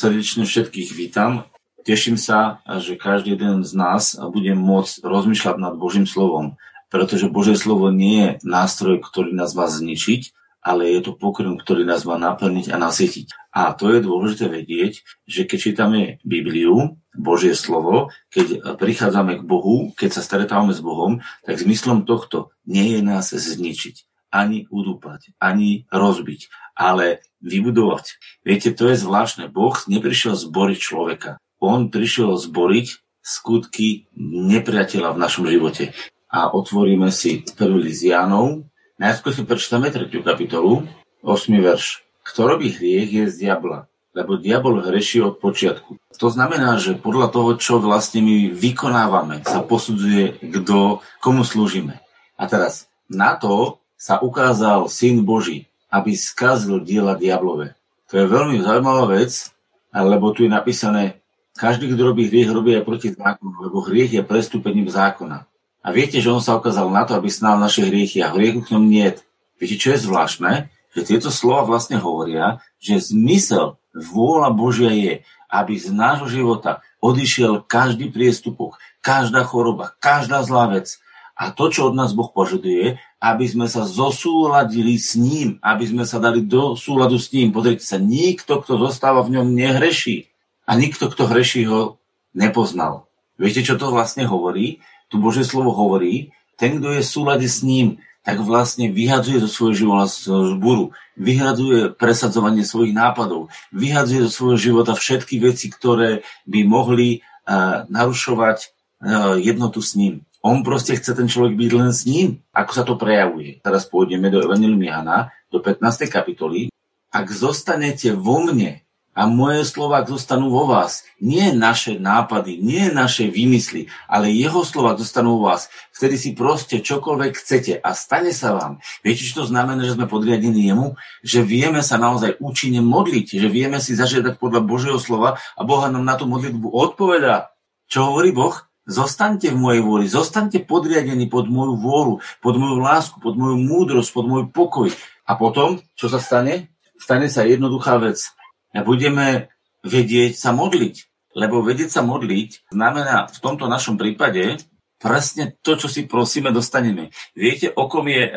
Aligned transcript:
srdečne 0.00 0.48
všetkých 0.48 0.96
vítam. 0.96 1.44
Teším 1.84 2.16
sa, 2.16 2.64
že 2.80 2.96
každý 2.96 3.36
jeden 3.36 3.60
z 3.68 3.76
nás 3.76 4.16
bude 4.16 4.56
môcť 4.56 5.04
rozmýšľať 5.04 5.56
nad 5.60 5.76
Božím 5.76 6.08
slovom, 6.08 6.56
pretože 6.88 7.28
Božie 7.28 7.52
slovo 7.52 7.92
nie 7.92 8.16
je 8.24 8.30
nástroj, 8.48 9.04
ktorý 9.04 9.36
nás 9.36 9.52
má 9.52 9.68
zničiť, 9.68 10.32
ale 10.64 10.88
je 10.96 11.00
to 11.04 11.12
pokrm, 11.16 11.60
ktorý 11.60 11.84
nás 11.84 12.08
má 12.08 12.16
naplniť 12.16 12.72
a 12.72 12.80
nasytiť. 12.80 13.52
A 13.52 13.76
to 13.76 13.92
je 13.92 14.00
dôležité 14.00 14.48
vedieť, 14.48 15.04
že 15.28 15.44
keď 15.44 15.58
čítame 15.60 16.00
Bibliu, 16.24 16.96
Božie 17.12 17.52
slovo, 17.52 18.08
keď 18.32 18.76
prichádzame 18.80 19.40
k 19.40 19.42
Bohu, 19.44 19.92
keď 20.00 20.16
sa 20.16 20.22
stretávame 20.24 20.72
s 20.72 20.80
Bohom, 20.80 21.20
tak 21.44 21.60
zmyslom 21.60 22.08
tohto 22.08 22.56
nie 22.64 22.96
je 22.96 23.00
nás 23.04 23.32
zničiť, 23.36 24.30
ani 24.32 24.64
udúpať, 24.72 25.36
ani 25.42 25.84
rozbiť, 25.92 26.48
ale 26.78 27.20
vybudovať. 27.40 28.20
Viete, 28.44 28.70
to 28.72 28.88
je 28.92 29.00
zvláštne. 29.00 29.48
Boh 29.48 29.76
neprišiel 29.88 30.36
zboriť 30.36 30.78
človeka. 30.78 31.30
On 31.60 31.92
prišiel 31.92 32.36
zboriť 32.36 33.00
skutky 33.20 34.08
nepriateľa 34.20 35.12
v 35.12 35.20
našom 35.20 35.44
živote. 35.48 35.92
A 36.30 36.48
otvoríme 36.52 37.10
si 37.12 37.44
prvý 37.44 37.90
list 37.90 38.06
Jánov. 38.06 38.64
Najskôr 39.00 39.32
si 39.32 39.42
prečítame 39.48 39.88
3. 39.92 40.12
kapitolu, 40.20 40.86
8. 41.24 41.52
verš. 41.56 42.04
Kto 42.20 42.46
robí 42.46 42.70
hriech 42.70 43.10
je 43.10 43.24
z 43.32 43.34
diabla, 43.48 43.88
lebo 44.12 44.36
diabol 44.36 44.84
hreší 44.84 45.24
od 45.24 45.40
počiatku. 45.40 45.96
To 46.20 46.28
znamená, 46.28 46.76
že 46.76 47.00
podľa 47.00 47.32
toho, 47.32 47.50
čo 47.56 47.80
vlastne 47.80 48.20
my 48.20 48.52
vykonávame, 48.52 49.40
sa 49.42 49.64
posudzuje, 49.64 50.38
kto, 50.52 51.00
komu 51.18 51.42
slúžime. 51.42 52.04
A 52.36 52.44
teraz 52.44 52.92
na 53.08 53.34
to 53.40 53.80
sa 53.96 54.20
ukázal 54.20 54.86
Syn 54.92 55.24
Boží, 55.24 55.69
aby 55.90 56.14
skazil 56.14 56.80
diela 56.80 57.18
diablové. 57.18 57.74
To 58.10 58.18
je 58.18 58.26
veľmi 58.26 58.62
zaujímavá 58.62 59.10
vec, 59.10 59.50
lebo 59.90 60.30
tu 60.30 60.46
je 60.46 60.50
napísané, 60.50 61.18
každý, 61.58 61.92
kto 61.92 62.14
robí 62.14 62.30
hriech, 62.30 62.50
robí 62.50 62.72
aj 62.78 62.86
proti 62.86 63.08
zákonu, 63.12 63.68
lebo 63.68 63.84
hriech 63.84 64.16
je 64.16 64.22
prestúpením 64.24 64.88
zákona. 64.88 65.44
A 65.80 65.88
viete, 65.90 66.20
že 66.22 66.30
on 66.30 66.40
sa 66.40 66.56
ukázal 66.56 66.88
na 66.92 67.04
to, 67.04 67.16
aby 67.16 67.28
snal 67.28 67.56
naše 67.58 67.84
hriechy 67.84 68.22
a 68.22 68.32
hriechu 68.32 68.64
k 68.64 68.76
ňom 68.76 68.84
nie. 68.86 69.12
Viete, 69.60 69.76
čo 69.76 69.92
je 69.92 70.04
zvláštne? 70.08 70.68
Že 70.96 71.00
tieto 71.06 71.28
slova 71.30 71.68
vlastne 71.68 72.00
hovoria, 72.00 72.64
že 72.80 73.00
zmysel, 73.00 73.78
vôľa 73.94 74.50
Božia 74.54 74.92
je, 74.92 75.12
aby 75.50 75.74
z 75.76 75.90
nášho 75.90 76.30
života 76.30 76.80
odišiel 77.02 77.66
každý 77.66 78.12
priestupok, 78.12 78.78
každá 79.02 79.42
choroba, 79.42 79.96
každá 79.98 80.44
zlá 80.46 80.70
vec. 80.70 81.00
A 81.40 81.56
to, 81.56 81.72
čo 81.72 81.88
od 81.88 81.96
nás 81.96 82.12
Boh 82.12 82.28
požaduje, 82.28 83.00
aby 83.16 83.44
sme 83.48 83.64
sa 83.64 83.88
zosúladili 83.88 85.00
s 85.00 85.16
ním, 85.16 85.56
aby 85.64 85.88
sme 85.88 86.04
sa 86.04 86.20
dali 86.20 86.44
do 86.44 86.76
súladu 86.76 87.16
s 87.16 87.32
ním. 87.32 87.48
Pozrite 87.48 87.80
sa, 87.80 87.96
nikto, 87.96 88.60
kto 88.60 88.76
zostáva 88.76 89.24
v 89.24 89.40
ňom, 89.40 89.56
nehreší. 89.56 90.28
A 90.68 90.76
nikto, 90.76 91.08
kto 91.08 91.32
hreší, 91.32 91.64
ho 91.64 91.96
nepoznal. 92.36 93.08
Viete, 93.40 93.64
čo 93.64 93.80
to 93.80 93.88
vlastne 93.88 94.28
hovorí? 94.28 94.84
Tu 95.08 95.16
Božie 95.16 95.48
slovo 95.48 95.72
hovorí, 95.72 96.36
ten, 96.60 96.76
kto 96.76 96.92
je 96.92 97.00
v 97.00 97.08
súlade 97.08 97.48
s 97.48 97.64
ním, 97.64 98.04
tak 98.20 98.44
vlastne 98.44 98.92
vyhadzuje 98.92 99.40
zo 99.40 99.48
svojho 99.48 99.74
života 99.80 100.06
zburu, 100.28 100.92
vyhadzuje 101.16 101.96
presadzovanie 101.96 102.68
svojich 102.68 102.92
nápadov, 102.92 103.48
vyhadzuje 103.72 104.28
zo 104.28 104.30
svojho 104.30 104.58
života 104.60 104.92
všetky 104.92 105.40
veci, 105.40 105.72
ktoré 105.72 106.20
by 106.44 106.60
mohli 106.68 107.24
uh, 107.24 107.88
narušovať 107.88 108.58
uh, 108.60 109.40
jednotu 109.40 109.80
s 109.80 109.96
ním. 109.96 110.28
On 110.40 110.64
proste 110.64 110.96
chce 110.96 111.12
ten 111.12 111.28
človek 111.28 111.52
byť 111.52 111.70
len 111.76 111.92
s 111.92 112.08
ním. 112.08 112.40
Ako 112.56 112.72
sa 112.72 112.84
to 112.88 112.96
prejavuje? 112.96 113.60
Teraz 113.60 113.84
pôjdeme 113.84 114.32
do 114.32 114.40
Evangelium 114.40 114.80
Jana, 114.80 115.28
do 115.52 115.60
15. 115.60 116.08
kapitoly. 116.08 116.72
Ak 117.12 117.28
zostanete 117.28 118.16
vo 118.16 118.40
mne 118.40 118.80
a 119.12 119.28
moje 119.28 119.68
slova 119.68 120.00
zostanú 120.06 120.48
vo 120.48 120.64
vás, 120.64 121.04
nie 121.20 121.52
naše 121.52 122.00
nápady, 122.00 122.56
nie 122.56 122.88
naše 122.88 123.28
výmysly, 123.28 123.92
ale 124.08 124.32
jeho 124.32 124.64
slova 124.64 124.96
zostanú 124.96 125.36
vo 125.36 125.52
vás, 125.52 125.68
vtedy 125.92 126.16
si 126.16 126.32
proste 126.32 126.80
čokoľvek 126.80 127.32
chcete 127.36 127.72
a 127.76 127.92
stane 127.92 128.32
sa 128.32 128.56
vám. 128.56 128.80
Viete, 129.04 129.28
čo 129.28 129.44
to 129.44 129.50
znamená, 129.50 129.84
že 129.84 129.98
sme 129.98 130.08
podriadení 130.08 130.72
jemu? 130.72 130.96
Že 131.20 131.44
vieme 131.44 131.84
sa 131.84 132.00
naozaj 132.00 132.40
účinne 132.40 132.80
modliť, 132.80 133.36
že 133.36 133.48
vieme 133.52 133.76
si 133.76 133.92
zažiadať 133.92 134.40
podľa 134.40 134.64
Božieho 134.64 134.96
slova 134.96 135.36
a 135.36 135.60
Boha 135.68 135.92
nám 135.92 136.06
na 136.06 136.16
tú 136.16 136.24
modlitbu 136.24 136.72
odpovedá. 136.72 137.52
Čo 137.92 138.14
hovorí 138.14 138.32
Boh? 138.32 138.69
Zostaňte 138.88 139.52
v 139.52 139.60
mojej 139.60 139.82
vôli, 139.84 140.06
zostaňte 140.08 140.64
podriadení 140.64 141.28
pod 141.28 141.46
moju 141.46 141.76
vôru, 141.76 142.12
pod 142.40 142.54
moju 142.56 142.80
lásku, 142.80 143.20
pod 143.20 143.36
moju 143.36 143.60
múdrosť, 143.60 144.10
pod 144.10 144.26
môj 144.26 144.44
pokoj. 144.48 144.88
A 145.28 145.36
potom, 145.36 145.78
čo 145.94 146.08
sa 146.08 146.18
stane? 146.18 146.72
Stane 146.96 147.28
sa 147.28 147.44
jednoduchá 147.44 148.00
vec. 148.00 148.32
A 148.72 148.82
budeme 148.82 149.52
vedieť 149.84 150.36
sa 150.36 150.50
modliť. 150.56 151.08
Lebo 151.36 151.62
vedieť 151.62 152.00
sa 152.00 152.02
modliť 152.02 152.74
znamená 152.74 153.30
v 153.30 153.38
tomto 153.38 153.70
našom 153.70 153.94
prípade 153.94 154.58
presne 155.00 155.56
to, 155.64 155.80
čo 155.80 155.88
si 155.88 156.04
prosíme, 156.04 156.52
dostaneme. 156.52 157.08
Viete, 157.32 157.72
o 157.72 157.88
kom 157.88 158.04
je 158.04 158.28
e, 158.28 158.32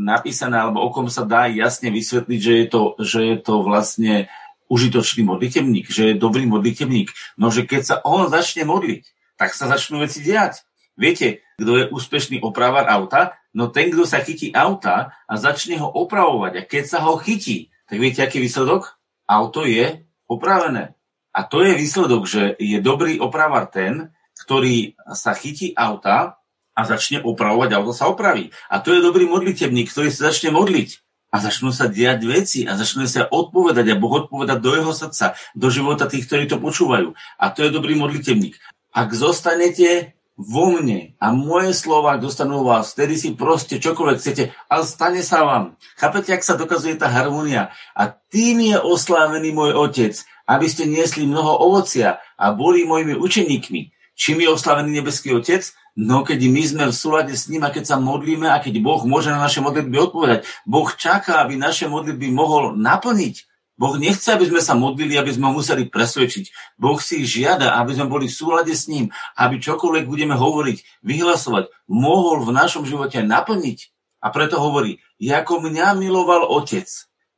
napísané, 0.00 0.56
alebo 0.56 0.80
o 0.80 0.88
kom 0.88 1.12
sa 1.12 1.28
dá 1.28 1.44
jasne 1.52 1.92
vysvetliť, 1.92 2.40
že 2.40 2.52
je 2.56 2.66
to, 2.72 2.82
že 2.96 3.20
je 3.20 3.36
to 3.36 3.54
vlastne 3.60 4.32
užitočný 4.72 5.22
modlitevník, 5.28 5.86
že 5.92 6.02
je 6.10 6.14
dobrý 6.16 6.48
modlitevník. 6.48 7.12
No, 7.36 7.52
že 7.52 7.68
keď 7.68 7.82
sa 7.84 7.96
on 8.02 8.32
začne 8.32 8.64
modliť, 8.64 9.04
tak 9.36 9.52
sa 9.52 9.68
začnú 9.70 10.02
veci 10.02 10.24
diať. 10.24 10.64
Viete, 10.96 11.44
kto 11.60 11.72
je 11.76 11.84
úspešný 11.92 12.40
opravar 12.40 12.88
auta? 12.88 13.36
No 13.52 13.68
ten, 13.68 13.92
kto 13.92 14.08
sa 14.08 14.24
chytí 14.24 14.52
auta 14.56 15.12
a 15.28 15.34
začne 15.36 15.76
ho 15.80 15.88
opravovať. 15.88 16.52
A 16.56 16.62
keď 16.64 16.84
sa 16.88 16.98
ho 17.04 17.20
chytí, 17.20 17.68
tak 17.84 18.00
viete, 18.00 18.24
aký 18.24 18.40
výsledok? 18.40 18.96
Auto 19.28 19.68
je 19.68 20.08
opravené. 20.24 20.96
A 21.36 21.44
to 21.44 21.60
je 21.60 21.76
výsledok, 21.76 22.24
že 22.24 22.56
je 22.56 22.80
dobrý 22.80 23.20
opravar 23.20 23.68
ten, 23.68 24.08
ktorý 24.40 24.96
sa 25.12 25.36
chytí 25.36 25.76
auta 25.76 26.40
a 26.76 26.80
začne 26.84 27.20
opravovať, 27.24 27.68
auto 27.76 27.92
sa 27.92 28.08
opraví. 28.08 28.52
A 28.68 28.80
to 28.80 28.92
je 28.92 29.04
dobrý 29.04 29.28
modlitebník, 29.28 29.92
ktorý 29.92 30.08
sa 30.12 30.32
začne 30.32 30.52
modliť. 30.52 31.04
A 31.32 31.42
začnú 31.42 31.72
sa 31.72 31.88
diať 31.92 32.24
veci 32.24 32.64
a 32.64 32.76
začnú 32.76 33.04
sa 33.04 33.28
odpovedať 33.28 33.84
a 33.92 34.00
Boh 34.00 34.24
odpovedať 34.24 34.58
do 34.60 34.72
jeho 34.72 34.92
srdca, 34.96 35.36
do 35.52 35.68
života 35.68 36.08
tých, 36.08 36.24
ktorí 36.24 36.48
to 36.48 36.56
počúvajú. 36.56 37.12
A 37.36 37.44
to 37.52 37.64
je 37.64 37.74
dobrý 37.74 37.96
modlitebník. 37.96 38.56
Ak 38.96 39.12
zostanete 39.12 40.16
vo 40.40 40.72
mne 40.72 41.12
a 41.20 41.28
moje 41.36 41.76
slova 41.76 42.16
dostanú 42.16 42.64
vás, 42.64 42.96
vtedy 42.96 43.20
si 43.20 43.36
proste 43.36 43.76
čokoľvek 43.76 44.16
chcete, 44.16 44.56
ale 44.72 44.88
stane 44.88 45.20
sa 45.20 45.44
vám. 45.44 45.76
Chápete, 46.00 46.32
ak 46.32 46.40
sa 46.40 46.56
dokazuje 46.56 46.96
tá 46.96 47.12
harmonia? 47.12 47.76
A 47.92 48.08
tým 48.08 48.64
je 48.64 48.80
oslávený 48.80 49.52
môj 49.52 49.76
otec, 49.76 50.16
aby 50.48 50.64
ste 50.64 50.88
niesli 50.88 51.28
mnoho 51.28 51.60
ovocia 51.60 52.24
a 52.40 52.56
boli 52.56 52.88
mojimi 52.88 53.20
učeníkmi. 53.20 53.92
Čím 54.16 54.48
je 54.48 54.48
oslavený 54.48 55.04
nebeský 55.04 55.36
otec? 55.36 55.60
No 55.92 56.24
keď 56.24 56.48
my 56.48 56.62
sme 56.64 56.84
v 56.88 56.96
súlade 56.96 57.36
s 57.36 57.52
ním 57.52 57.68
a 57.68 57.72
keď 57.72 57.84
sa 57.84 57.96
modlíme 58.00 58.48
a 58.48 58.64
keď 58.64 58.80
Boh 58.80 59.04
môže 59.04 59.28
na 59.28 59.44
naše 59.44 59.60
modlitby 59.60 59.96
odpovedať. 60.08 60.48
Boh 60.64 60.88
čaká, 60.88 61.44
aby 61.44 61.60
naše 61.60 61.84
modlitby 61.84 62.32
mohol 62.32 62.72
naplniť. 62.80 63.44
Boh 63.76 63.92
nechce, 64.00 64.32
aby 64.32 64.48
sme 64.48 64.64
sa 64.64 64.72
modlili, 64.72 65.20
aby 65.20 65.36
sme 65.36 65.52
museli 65.52 65.84
presvedčiť. 65.84 66.76
Boh 66.80 66.96
si 66.96 67.28
žiada, 67.28 67.76
aby 67.76 67.92
sme 67.92 68.08
boli 68.08 68.26
v 68.26 68.36
súlade 68.36 68.72
s 68.72 68.88
ním, 68.88 69.12
aby 69.36 69.60
čokoľvek 69.60 70.08
budeme 70.08 70.32
hovoriť, 70.32 71.04
vyhlasovať, 71.04 71.68
mohol 71.84 72.40
v 72.40 72.56
našom 72.56 72.88
živote 72.88 73.20
naplniť. 73.20 73.92
A 74.24 74.32
preto 74.32 74.56
hovorí, 74.56 75.04
ako 75.20 75.60
mňa 75.68 75.92
miloval 76.00 76.48
otec, 76.48 76.88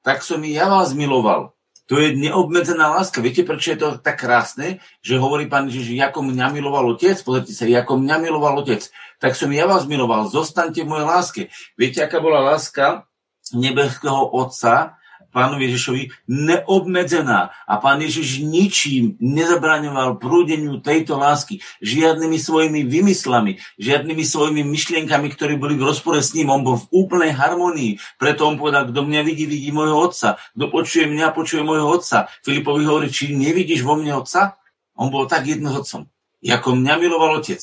tak 0.07 0.23
som 0.23 0.39
i 0.47 0.55
ja 0.55 0.71
vás 0.71 0.95
miloval. 0.95 1.59
To 1.89 1.97
je 1.97 2.13
neobmedzená 2.13 3.01
láska. 3.01 3.25
Viete, 3.25 3.49
prečo 3.49 3.73
je 3.73 3.81
to 3.81 3.89
tak 3.97 4.21
krásne, 4.21 4.85
že 5.01 5.17
hovorí 5.17 5.49
pán 5.49 5.73
Ježiš, 5.73 5.97
ako 6.05 6.21
mňa 6.21 6.53
miloval 6.53 6.85
otec, 6.93 7.17
pozrite 7.25 7.57
sa, 7.57 7.65
ako 7.65 7.99
mňa 7.99 8.17
miloval 8.29 8.61
otec, 8.61 8.85
tak 9.19 9.33
som 9.33 9.49
ja 9.51 9.65
vás 9.65 9.89
miloval, 9.89 10.29
zostaňte 10.29 10.85
v 10.85 10.91
mojej 10.95 11.07
láske. 11.09 11.43
Viete, 11.81 12.05
aká 12.05 12.21
bola 12.21 12.45
láska 12.45 13.09
nebeského 13.57 14.29
otca 14.29 15.01
pánovi 15.31 15.69
Ježišovi 15.69 16.03
neobmedzená. 16.29 17.53
A 17.69 17.75
pán 17.79 18.01
Ježiš 18.01 18.43
ničím 18.43 19.15
nezabraňoval 19.21 20.17
prúdeniu 20.17 20.81
tejto 20.81 21.21
lásky. 21.21 21.61
Žiadnymi 21.85 22.39
svojimi 22.41 22.81
vymyslami, 22.89 23.61
žiadnymi 23.79 24.25
svojimi 24.25 24.63
myšlienkami, 24.65 25.29
ktoré 25.33 25.55
boli 25.61 25.77
v 25.77 25.87
rozpore 25.89 26.21
s 26.21 26.33
ním. 26.33 26.51
On 26.51 26.65
bol 26.65 26.81
v 26.81 26.89
úplnej 26.91 27.33
harmonii. 27.37 28.01
Preto 28.17 28.49
on 28.49 28.57
povedal, 28.57 28.89
kto 28.89 29.05
mňa 29.05 29.21
vidí, 29.23 29.45
vidí 29.45 29.71
môjho 29.71 29.99
otca. 29.99 30.41
Kto 30.57 30.65
počuje 30.73 31.07
mňa, 31.07 31.37
počuje 31.37 31.63
môjho 31.63 31.89
otca. 31.89 32.33
Filipovi 32.43 32.83
hovorí, 32.89 33.09
či 33.13 33.37
nevidíš 33.37 33.85
vo 33.85 33.95
mne 33.95 34.19
otca? 34.19 34.57
On 34.99 35.13
bol 35.13 35.31
tak 35.31 35.47
jedno 35.47 35.71
s 35.71 35.87
otcom. 35.87 36.11
Ako 36.43 36.75
mňa 36.75 36.95
miloval 37.03 37.39
otec, 37.43 37.63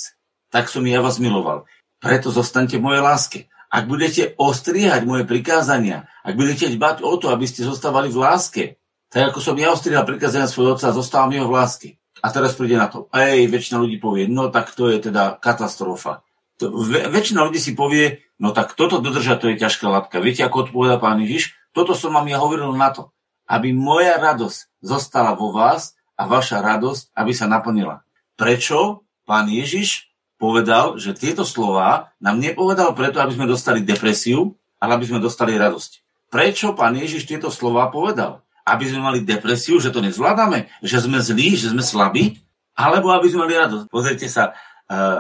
tak 0.52 0.68
som 0.72 0.84
ja 0.88 1.00
vás 1.00 1.20
miloval. 1.20 1.68
Preto 2.00 2.32
zostaňte 2.32 2.78
v 2.78 2.86
mojej 2.86 3.04
láske. 3.04 3.40
Ak 3.76 3.92
budete 3.92 4.32
ostriehať 4.40 5.04
moje 5.04 5.28
prikázania, 5.28 6.08
ak 6.24 6.40
budete 6.40 6.72
dbať 6.72 7.04
o 7.04 7.20
to, 7.20 7.28
aby 7.28 7.44
ste 7.44 7.68
zostávali 7.68 8.08
v 8.08 8.24
láske, 8.24 8.64
tak 9.12 9.36
ako 9.36 9.44
som 9.44 9.60
ja 9.60 9.76
ostriehal 9.76 10.08
prikázania 10.08 10.48
svojho 10.48 10.80
otca, 10.80 10.96
zostávam 10.96 11.36
jeho 11.36 11.52
v 11.52 11.56
láske. 11.60 11.90
A 12.24 12.32
teraz 12.32 12.56
príde 12.56 12.80
na 12.80 12.88
to, 12.88 13.12
ej, 13.12 13.52
väčšina 13.52 13.76
ľudí 13.84 14.00
povie, 14.00 14.32
no 14.32 14.48
tak 14.48 14.72
to 14.72 14.88
je 14.88 15.12
teda 15.12 15.36
katastrofa. 15.44 16.24
To, 16.64 16.72
ve, 16.72 17.12
väčšina 17.12 17.44
ľudí 17.44 17.60
si 17.60 17.76
povie, 17.76 18.24
no 18.40 18.56
tak 18.56 18.80
toto 18.80 19.04
dodržať, 19.04 19.44
to 19.44 19.48
je 19.52 19.60
ťažká 19.60 19.92
látka. 19.92 20.24
Viete, 20.24 20.48
ako 20.48 20.72
odpoveda 20.72 20.96
pán 20.96 21.20
Ježiš? 21.20 21.52
Toto 21.76 21.92
som 21.92 22.16
vám 22.16 22.32
ja 22.32 22.40
hovoril 22.40 22.72
na 22.72 22.96
to, 22.96 23.12
aby 23.52 23.76
moja 23.76 24.16
radosť 24.16 24.80
zostala 24.80 25.36
vo 25.36 25.52
vás 25.52 26.00
a 26.16 26.32
vaša 26.32 26.64
radosť, 26.64 27.12
aby 27.12 27.32
sa 27.36 27.52
naplnila. 27.52 28.08
Prečo 28.40 29.04
pán 29.28 29.52
Ježiš 29.52 30.15
povedal, 30.36 31.00
že 31.00 31.16
tieto 31.16 31.48
slova 31.48 32.12
nám 32.20 32.40
nepovedal 32.40 32.92
preto, 32.94 33.24
aby 33.24 33.36
sme 33.36 33.50
dostali 33.50 33.82
depresiu, 33.84 34.56
ale 34.80 35.00
aby 35.00 35.06
sme 35.08 35.24
dostali 35.24 35.56
radosť. 35.56 35.92
Prečo 36.28 36.76
pán 36.76 36.98
Ježiš 37.00 37.26
tieto 37.30 37.48
slova 37.48 37.88
povedal? 37.88 38.44
Aby 38.66 38.90
sme 38.90 39.06
mali 39.06 39.20
depresiu, 39.24 39.78
že 39.80 39.94
to 39.94 40.04
nezvládame, 40.04 40.68
že 40.82 41.00
sme 41.00 41.22
zlí, 41.22 41.56
že 41.56 41.72
sme 41.72 41.86
slabí, 41.86 42.42
alebo 42.76 43.14
aby 43.16 43.32
sme 43.32 43.48
mali 43.48 43.56
radosť. 43.56 43.86
Pozrite 43.88 44.28
sa, 44.28 44.52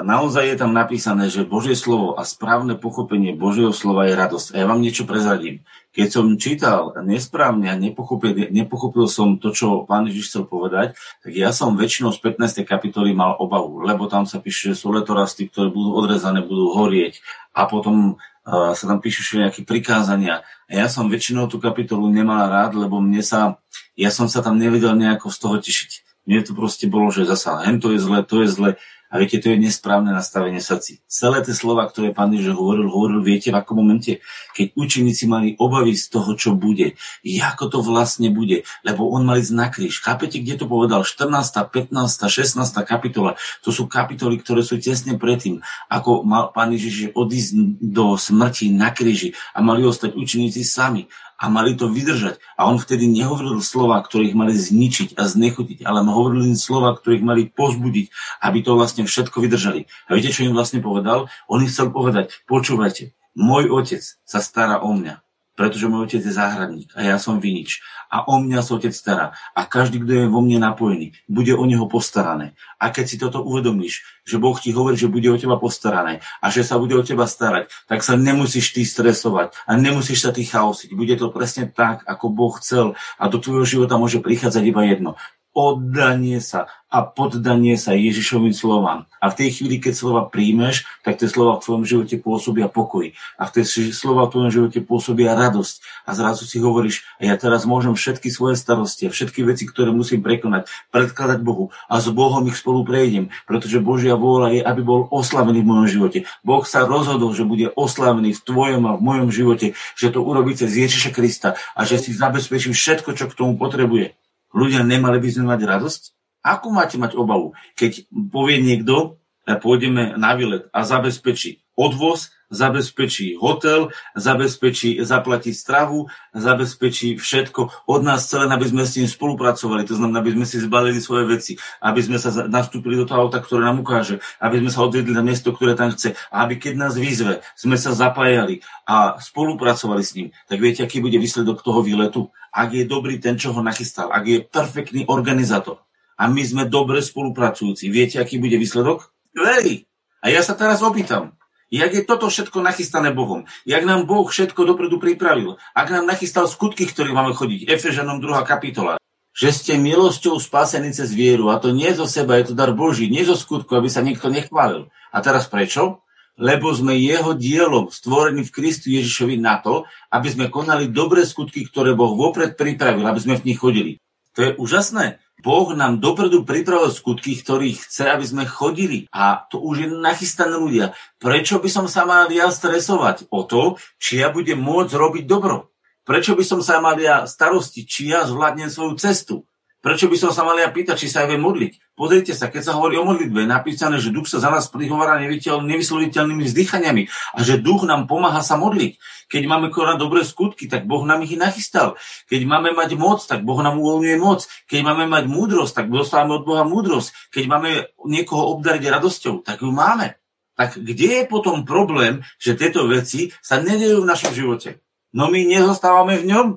naozaj 0.06 0.46
je 0.54 0.58
tam 0.62 0.78
napísané, 0.78 1.26
že 1.34 1.42
Božie 1.42 1.74
slovo 1.74 2.14
a 2.14 2.22
správne 2.22 2.78
pochopenie 2.78 3.34
Božieho 3.34 3.74
slova 3.74 4.06
je 4.06 4.14
radosť. 4.14 4.54
A 4.54 4.62
ja 4.62 4.66
vám 4.70 4.78
niečo 4.78 5.10
prezradím. 5.10 5.66
Keď 5.90 6.08
som 6.12 6.26
čítal 6.38 6.94
nesprávne 7.02 7.74
a 7.74 7.80
nepochopil, 7.80 8.54
nepochopil 8.54 9.10
som 9.10 9.42
to, 9.42 9.50
čo 9.50 9.88
pán 9.90 10.06
Ježiš 10.06 10.30
chcel 10.30 10.44
povedať, 10.46 10.94
tak 11.26 11.34
ja 11.34 11.50
som 11.50 11.74
väčšinou 11.74 12.14
z 12.14 12.20
15. 12.22 12.62
kapitoly 12.62 13.18
mal 13.18 13.34
obavu, 13.42 13.82
lebo 13.82 14.06
tam 14.06 14.30
sa 14.30 14.38
píše, 14.38 14.76
že 14.76 14.86
sú 14.86 14.94
letorasty, 14.94 15.50
ktoré 15.50 15.74
budú 15.74 15.98
odrezané, 15.98 16.46
budú 16.46 16.70
horieť 16.76 17.26
a 17.56 17.66
potom 17.66 18.20
uh, 18.46 18.76
sa 18.78 18.86
tam 18.86 19.02
píšu 19.02 19.42
nejaké 19.42 19.66
prikázania. 19.66 20.46
A 20.70 20.72
ja 20.78 20.88
som 20.92 21.10
väčšinou 21.10 21.50
tú 21.50 21.58
kapitolu 21.58 22.06
nemal 22.12 22.52
rád, 22.52 22.78
lebo 22.78 23.02
mne 23.02 23.26
sa, 23.26 23.58
ja 23.98 24.14
som 24.14 24.30
sa 24.30 24.46
tam 24.46 24.62
nevedel 24.62 24.94
nejako 24.94 25.34
z 25.34 25.38
toho 25.42 25.58
tešiť. 25.58 25.92
Mne 26.30 26.42
to 26.42 26.54
proste 26.54 26.86
bolo, 26.86 27.10
že 27.10 27.26
zasa, 27.26 27.66
hen 27.66 27.82
to 27.82 27.94
je 27.94 28.02
zle, 28.02 28.22
to 28.26 28.46
je 28.46 28.50
zle. 28.50 28.70
A 29.16 29.24
viete, 29.24 29.40
to 29.40 29.48
je 29.48 29.56
nesprávne 29.56 30.12
nastavenie 30.12 30.60
srdci. 30.60 31.00
Celé 31.08 31.40
tie 31.40 31.56
slova, 31.56 31.88
ktoré 31.88 32.12
pán 32.12 32.36
Ježiš 32.36 32.52
hovoril, 32.52 32.92
hovoril, 32.92 33.24
viete, 33.24 33.48
v 33.48 33.64
akom 33.64 33.80
momente, 33.80 34.20
keď 34.52 34.76
učeníci 34.76 35.24
mali 35.32 35.56
obavy 35.56 35.96
z 35.96 36.12
toho, 36.12 36.36
čo 36.36 36.52
bude, 36.52 37.00
ako 37.24 37.72
to 37.72 37.80
vlastne 37.80 38.28
bude, 38.36 38.68
lebo 38.84 39.08
on 39.08 39.24
mali 39.24 39.40
ísť 39.40 39.56
na 39.56 39.72
kríž. 39.72 40.04
Chápete, 40.04 40.44
kde 40.44 40.60
to 40.60 40.66
povedal? 40.68 41.08
14., 41.08 41.32
15., 41.32 41.96
16. 42.28 42.60
kapitola. 42.84 43.40
To 43.64 43.72
sú 43.72 43.88
kapitoly, 43.88 44.36
ktoré 44.44 44.68
sú 44.68 44.76
tesne 44.84 45.16
predtým, 45.16 45.64
ako 45.88 46.28
mal 46.28 46.52
pán 46.52 46.76
Ježiš 46.76 47.16
odísť 47.16 47.80
do 47.80 48.20
smrti 48.20 48.76
na 48.76 48.92
kríži 48.92 49.32
a 49.56 49.64
mali 49.64 49.88
ostať 49.88 50.12
učeníci 50.12 50.68
sami 50.68 51.08
a 51.36 51.52
mali 51.52 51.76
to 51.76 51.92
vydržať. 51.92 52.40
A 52.56 52.68
on 52.70 52.80
vtedy 52.80 53.12
nehovoril 53.12 53.60
slova, 53.60 54.00
ktorých 54.00 54.38
mali 54.38 54.56
zničiť 54.56 55.20
a 55.20 55.28
znechutiť, 55.28 55.84
ale 55.84 56.06
hovoril 56.06 56.48
im 56.48 56.58
slova, 56.58 56.96
ktorých 56.96 57.24
mali 57.26 57.44
pozbudiť, 57.52 58.08
aby 58.40 58.60
to 58.64 58.78
vlastne 58.80 59.04
všetko 59.04 59.44
vydržali. 59.44 59.92
A 60.08 60.16
viete, 60.16 60.32
čo 60.32 60.48
im 60.48 60.56
vlastne 60.56 60.80
povedal? 60.80 61.28
On 61.52 61.60
im 61.60 61.68
chcel 61.68 61.92
povedať, 61.92 62.32
počúvajte, 62.48 63.12
môj 63.36 63.68
otec 63.68 64.02
sa 64.24 64.40
stará 64.40 64.80
o 64.80 64.96
mňa 64.96 65.25
pretože 65.56 65.88
môj 65.88 66.12
otec 66.12 66.22
je 66.22 66.36
záhradník 66.36 66.92
a 66.94 67.02
ja 67.02 67.18
som 67.18 67.40
vinič. 67.40 67.80
A 68.12 68.28
o 68.28 68.38
mňa 68.44 68.60
sa 68.62 68.76
otec 68.76 68.92
stará. 68.92 69.34
A 69.56 69.64
každý, 69.66 70.04
kto 70.04 70.12
je 70.12 70.26
vo 70.28 70.44
mne 70.44 70.62
napojený, 70.62 71.16
bude 71.26 71.56
o 71.56 71.64
neho 71.64 71.88
postarané. 71.88 72.54
A 72.78 72.92
keď 72.92 73.06
si 73.08 73.16
toto 73.16 73.42
uvedomíš, 73.42 74.04
že 74.28 74.36
Boh 74.38 74.56
ti 74.60 74.76
hovorí, 74.76 75.00
že 75.00 75.08
bude 75.10 75.32
o 75.32 75.40
teba 75.40 75.56
postarané 75.56 76.20
a 76.44 76.52
že 76.52 76.68
sa 76.68 76.76
bude 76.76 76.94
o 76.94 77.04
teba 77.04 77.26
starať, 77.26 77.72
tak 77.88 78.04
sa 78.04 78.20
nemusíš 78.20 78.76
ty 78.76 78.84
stresovať 78.84 79.56
a 79.66 79.72
nemusíš 79.80 80.28
sa 80.28 80.32
ty 80.36 80.44
chaosiť. 80.44 80.92
Bude 80.94 81.16
to 81.16 81.32
presne 81.32 81.72
tak, 81.72 82.04
ako 82.04 82.30
Boh 82.30 82.54
chcel 82.60 82.94
a 83.16 83.32
do 83.32 83.40
tvojho 83.40 83.66
života 83.66 83.96
môže 83.96 84.20
prichádzať 84.20 84.64
iba 84.68 84.84
jedno 84.86 85.16
oddanie 85.56 86.44
sa 86.44 86.68
a 86.92 87.04
poddanie 87.04 87.76
sa 87.76 87.92
Ježišovým 87.92 88.56
slovám. 88.56 89.04
A 89.20 89.28
v 89.28 89.36
tej 89.36 89.50
chvíli, 89.60 89.84
keď 89.84 89.94
slova 90.00 90.22
príjmeš, 90.32 90.88
tak 91.04 91.20
tie 91.20 91.28
slova 91.28 91.60
v 91.60 91.64
tvojom 91.68 91.84
živote 91.84 92.16
pôsobia 92.24 92.72
pokoj. 92.72 93.12
A 93.36 93.44
v 93.48 93.52
tej 93.52 93.92
slova 93.92 94.28
v 94.28 94.32
tvojom 94.32 94.52
živote 94.52 94.80
pôsobia 94.80 95.36
radosť. 95.36 96.08
A 96.08 96.16
zrazu 96.16 96.48
si 96.48 96.56
hovoríš, 96.64 97.04
a 97.20 97.28
ja 97.28 97.36
teraz 97.36 97.68
môžem 97.68 98.00
všetky 98.00 98.32
svoje 98.32 98.56
starosti 98.56 99.08
a 99.08 99.14
všetky 99.16 99.44
veci, 99.44 99.68
ktoré 99.68 99.92
musím 99.92 100.24
prekonať, 100.24 100.72
predkladať 100.96 101.40
Bohu 101.44 101.76
a 101.92 102.00
s 102.00 102.08
Bohom 102.12 102.48
ich 102.48 102.56
spolu 102.56 102.88
prejdem, 102.88 103.28
pretože 103.44 103.84
Božia 103.84 104.16
vôľa 104.16 104.56
je, 104.56 104.62
aby 104.64 104.82
bol 104.84 105.12
oslavený 105.12 105.68
v 105.68 105.70
mojom 105.72 105.88
živote. 105.92 106.20
Boh 106.48 106.64
sa 106.64 106.88
rozhodol, 106.88 107.36
že 107.36 107.44
bude 107.44 107.76
oslavený 107.76 108.40
v 108.40 108.44
tvojom 108.44 108.84
a 108.88 108.96
v 108.96 109.04
mojom 109.04 109.30
živote, 109.36 109.76
že 110.00 110.16
to 110.16 110.24
urobí 110.24 110.56
cez 110.56 110.72
Ježiša 110.72 111.12
Krista 111.12 111.60
a 111.76 111.84
že 111.84 112.00
si 112.00 112.16
zabezpečím 112.16 112.72
všetko, 112.72 113.20
čo 113.20 113.28
k 113.28 113.36
tomu 113.36 113.60
potrebuje. 113.60 114.16
Ľudia 114.56 114.88
nemali 114.88 115.20
by 115.20 115.30
sme 115.30 115.52
mať 115.52 115.62
radosť? 115.68 116.02
Ako 116.46 116.72
máte 116.72 116.96
mať 116.96 117.18
obavu, 117.20 117.58
keď 117.76 118.06
povie 118.32 118.62
niekto, 118.62 119.20
pôjdeme 119.46 120.18
na 120.18 120.34
výlet 120.34 120.66
a 120.74 120.82
zabezpečí 120.82 121.66
odvoz, 121.76 122.32
zabezpečí 122.50 123.36
hotel, 123.36 123.92
zabezpečí, 124.16 125.04
zaplatí 125.04 125.52
stravu, 125.52 126.08
zabezpečí 126.32 127.20
všetko 127.20 127.90
od 127.90 128.02
nás 128.06 128.32
celé, 128.32 128.48
aby 128.48 128.66
sme 128.66 128.88
s 128.88 128.96
tým 128.96 129.08
spolupracovali. 129.12 129.84
To 129.84 130.00
znamená, 130.00 130.24
aby 130.24 130.40
sme 130.40 130.46
si 130.48 130.64
zbalili 130.64 131.04
svoje 131.04 131.26
veci, 131.28 131.54
aby 131.84 132.00
sme 132.00 132.16
sa 132.16 132.32
nastúpili 132.48 132.96
do 132.96 133.04
toho 133.04 133.28
auta, 133.28 133.44
ktoré 133.44 133.68
nám 133.68 133.84
ukáže, 133.84 134.24
aby 134.40 134.64
sme 134.64 134.72
sa 134.72 134.88
odvedli 134.88 135.12
na 135.12 135.26
miesto, 135.26 135.52
ktoré 135.52 135.76
tam 135.76 135.92
chce 135.92 136.16
a 136.32 136.48
aby 136.48 136.56
keď 136.56 136.74
nás 136.80 136.96
vyzve, 136.96 137.44
sme 137.60 137.76
sa 137.76 137.92
zapájali 137.92 138.64
a 138.88 139.20
spolupracovali 139.20 140.04
s 140.06 140.16
ním. 140.16 140.28
Tak 140.48 140.58
viete, 140.62 140.82
aký 140.88 141.04
bude 141.04 141.20
výsledok 141.20 141.60
toho 141.60 141.84
výletu? 141.84 142.32
Ak 142.56 142.72
je 142.72 142.88
dobrý 142.88 143.20
ten, 143.20 143.36
čo 143.36 143.52
ho 143.52 143.60
nachystal, 143.60 144.16
ak 144.16 144.24
je 144.24 144.38
perfektný 144.48 145.12
organizátor 145.12 145.84
a 146.16 146.32
my 146.32 146.40
sme 146.40 146.64
dobre 146.72 147.04
spolupracujúci, 147.04 147.92
viete, 147.92 148.16
aký 148.24 148.40
bude 148.40 148.56
výsledok? 148.56 149.15
Veľký. 149.36 149.86
A 150.24 150.32
ja 150.32 150.42
sa 150.42 150.58
teraz 150.58 150.82
opýtam, 150.82 151.36
Jak 151.74 151.92
je 151.98 152.06
toto 152.06 152.30
všetko 152.30 152.62
nachystané 152.62 153.10
Bohom? 153.10 153.50
Jak 153.66 153.84
nám 153.90 154.06
Boh 154.06 154.30
všetko 154.30 154.70
dopredu 154.70 155.02
pripravil? 155.02 155.58
Ak 155.74 155.90
nám 155.90 156.06
nachystal 156.06 156.46
skutky, 156.46 156.86
ktoré 156.86 157.10
máme 157.10 157.34
chodiť? 157.34 157.66
Efežanom 157.68 158.22
2. 158.22 158.46
kapitola. 158.46 159.02
Že 159.36 159.50
ste 159.52 159.74
milosťou 159.76 160.38
spásení 160.38 160.94
cez 160.94 161.12
vieru. 161.12 161.50
A 161.50 161.60
to 161.60 161.74
nie 161.74 161.90
zo 161.92 162.06
seba, 162.06 162.38
je 162.38 162.54
to 162.54 162.56
dar 162.56 162.72
Boží. 162.72 163.10
Nie 163.10 163.26
zo 163.26 163.34
skutku, 163.34 163.74
aby 163.76 163.90
sa 163.90 164.06
niekto 164.06 164.30
nechválil. 164.32 164.94
A 165.10 165.18
teraz 165.26 165.50
prečo? 165.50 166.06
Lebo 166.38 166.70
sme 166.72 166.96
jeho 166.96 167.34
dielom 167.34 167.90
stvorení 167.90 168.46
v 168.46 168.54
Kristu 168.56 168.94
Ježišovi 168.94 169.42
na 169.42 169.60
to, 169.60 169.90
aby 170.14 170.32
sme 170.32 170.54
konali 170.54 170.94
dobré 170.94 171.26
skutky, 171.26 171.66
ktoré 171.66 171.92
Boh 171.98 172.14
vopred 172.14 172.56
pripravil, 172.56 173.04
aby 173.04 173.20
sme 173.20 173.36
v 173.42 173.52
nich 173.52 173.60
chodili. 173.60 174.00
To 174.38 174.48
je 174.48 174.52
úžasné. 174.56 175.20
Boh 175.46 175.78
nám 175.78 176.02
dopredu 176.02 176.42
pripravil 176.42 176.90
skutky, 176.90 177.38
ktorých 177.38 177.86
chce, 177.86 178.10
aby 178.10 178.26
sme 178.26 178.44
chodili. 178.50 179.06
A 179.14 179.46
to 179.46 179.62
už 179.62 179.86
je 179.86 179.88
nachystané 179.94 180.58
ľudia. 180.58 180.98
Prečo 181.22 181.62
by 181.62 181.70
som 181.70 181.86
sa 181.86 182.10
mal 182.10 182.26
ja 182.34 182.50
stresovať 182.50 183.30
o 183.30 183.46
to, 183.46 183.78
či 184.02 184.26
ja 184.26 184.34
budem 184.34 184.58
môcť 184.58 184.98
robiť 184.98 185.30
dobro? 185.30 185.70
Prečo 186.02 186.34
by 186.34 186.42
som 186.42 186.66
sa 186.66 186.82
mal 186.82 186.98
ja 186.98 187.30
starosti, 187.30 187.86
či 187.86 188.10
ja 188.10 188.26
zvládnem 188.26 188.74
svoju 188.74 188.98
cestu? 188.98 189.46
Prečo 189.86 190.10
by 190.10 190.18
som 190.18 190.34
sa 190.34 190.42
mal 190.42 190.58
ja 190.58 190.74
pýtať, 190.74 190.98
či 190.98 191.14
sa 191.14 191.22
aj 191.22 191.38
viem 191.38 191.46
modliť? 191.46 191.94
Pozrite 191.94 192.34
sa, 192.34 192.50
keď 192.50 192.62
sa 192.66 192.74
hovorí 192.74 192.98
o 192.98 193.06
modlitbe, 193.06 193.46
je 193.46 193.54
napísané, 193.54 194.02
že 194.02 194.10
duch 194.10 194.26
sa 194.26 194.42
za 194.42 194.50
nás 194.50 194.66
prihovára 194.74 195.22
nevysloviteľnými 195.22 196.42
vzdychaniami 196.42 197.06
a 197.38 197.40
že 197.46 197.62
duch 197.62 197.86
nám 197.86 198.10
pomáha 198.10 198.42
sa 198.42 198.58
modliť. 198.58 198.98
Keď 199.30 199.44
máme 199.46 199.70
konať 199.70 200.02
dobré 200.02 200.26
skutky, 200.26 200.66
tak 200.66 200.90
Boh 200.90 201.06
nám 201.06 201.22
ich 201.22 201.38
nachystal. 201.38 202.02
Keď 202.26 202.50
máme 202.50 202.74
mať 202.74 202.98
moc, 202.98 203.22
tak 203.30 203.46
Boh 203.46 203.62
nám 203.62 203.78
uvoľňuje 203.78 204.18
moc. 204.18 204.50
Keď 204.66 204.82
máme 204.82 205.06
mať 205.06 205.30
múdrosť, 205.30 205.78
tak 205.78 205.94
dostávame 205.94 206.42
od 206.42 206.50
Boha 206.50 206.66
múdrosť. 206.66 207.30
Keď 207.30 207.46
máme 207.46 207.94
niekoho 208.10 208.58
obdariť 208.58 208.90
radosťou, 208.90 209.46
tak 209.46 209.62
ju 209.62 209.70
máme. 209.70 210.18
Tak 210.58 210.82
kde 210.82 211.22
je 211.22 211.24
potom 211.30 211.62
problém, 211.62 212.26
že 212.42 212.58
tieto 212.58 212.90
veci 212.90 213.30
sa 213.38 213.62
nedejú 213.62 214.02
v 214.02 214.10
našom 214.10 214.34
živote? 214.34 214.82
No 215.14 215.30
my 215.30 215.46
nezostávame 215.46 216.26
v 216.26 216.34
ňom, 216.34 216.48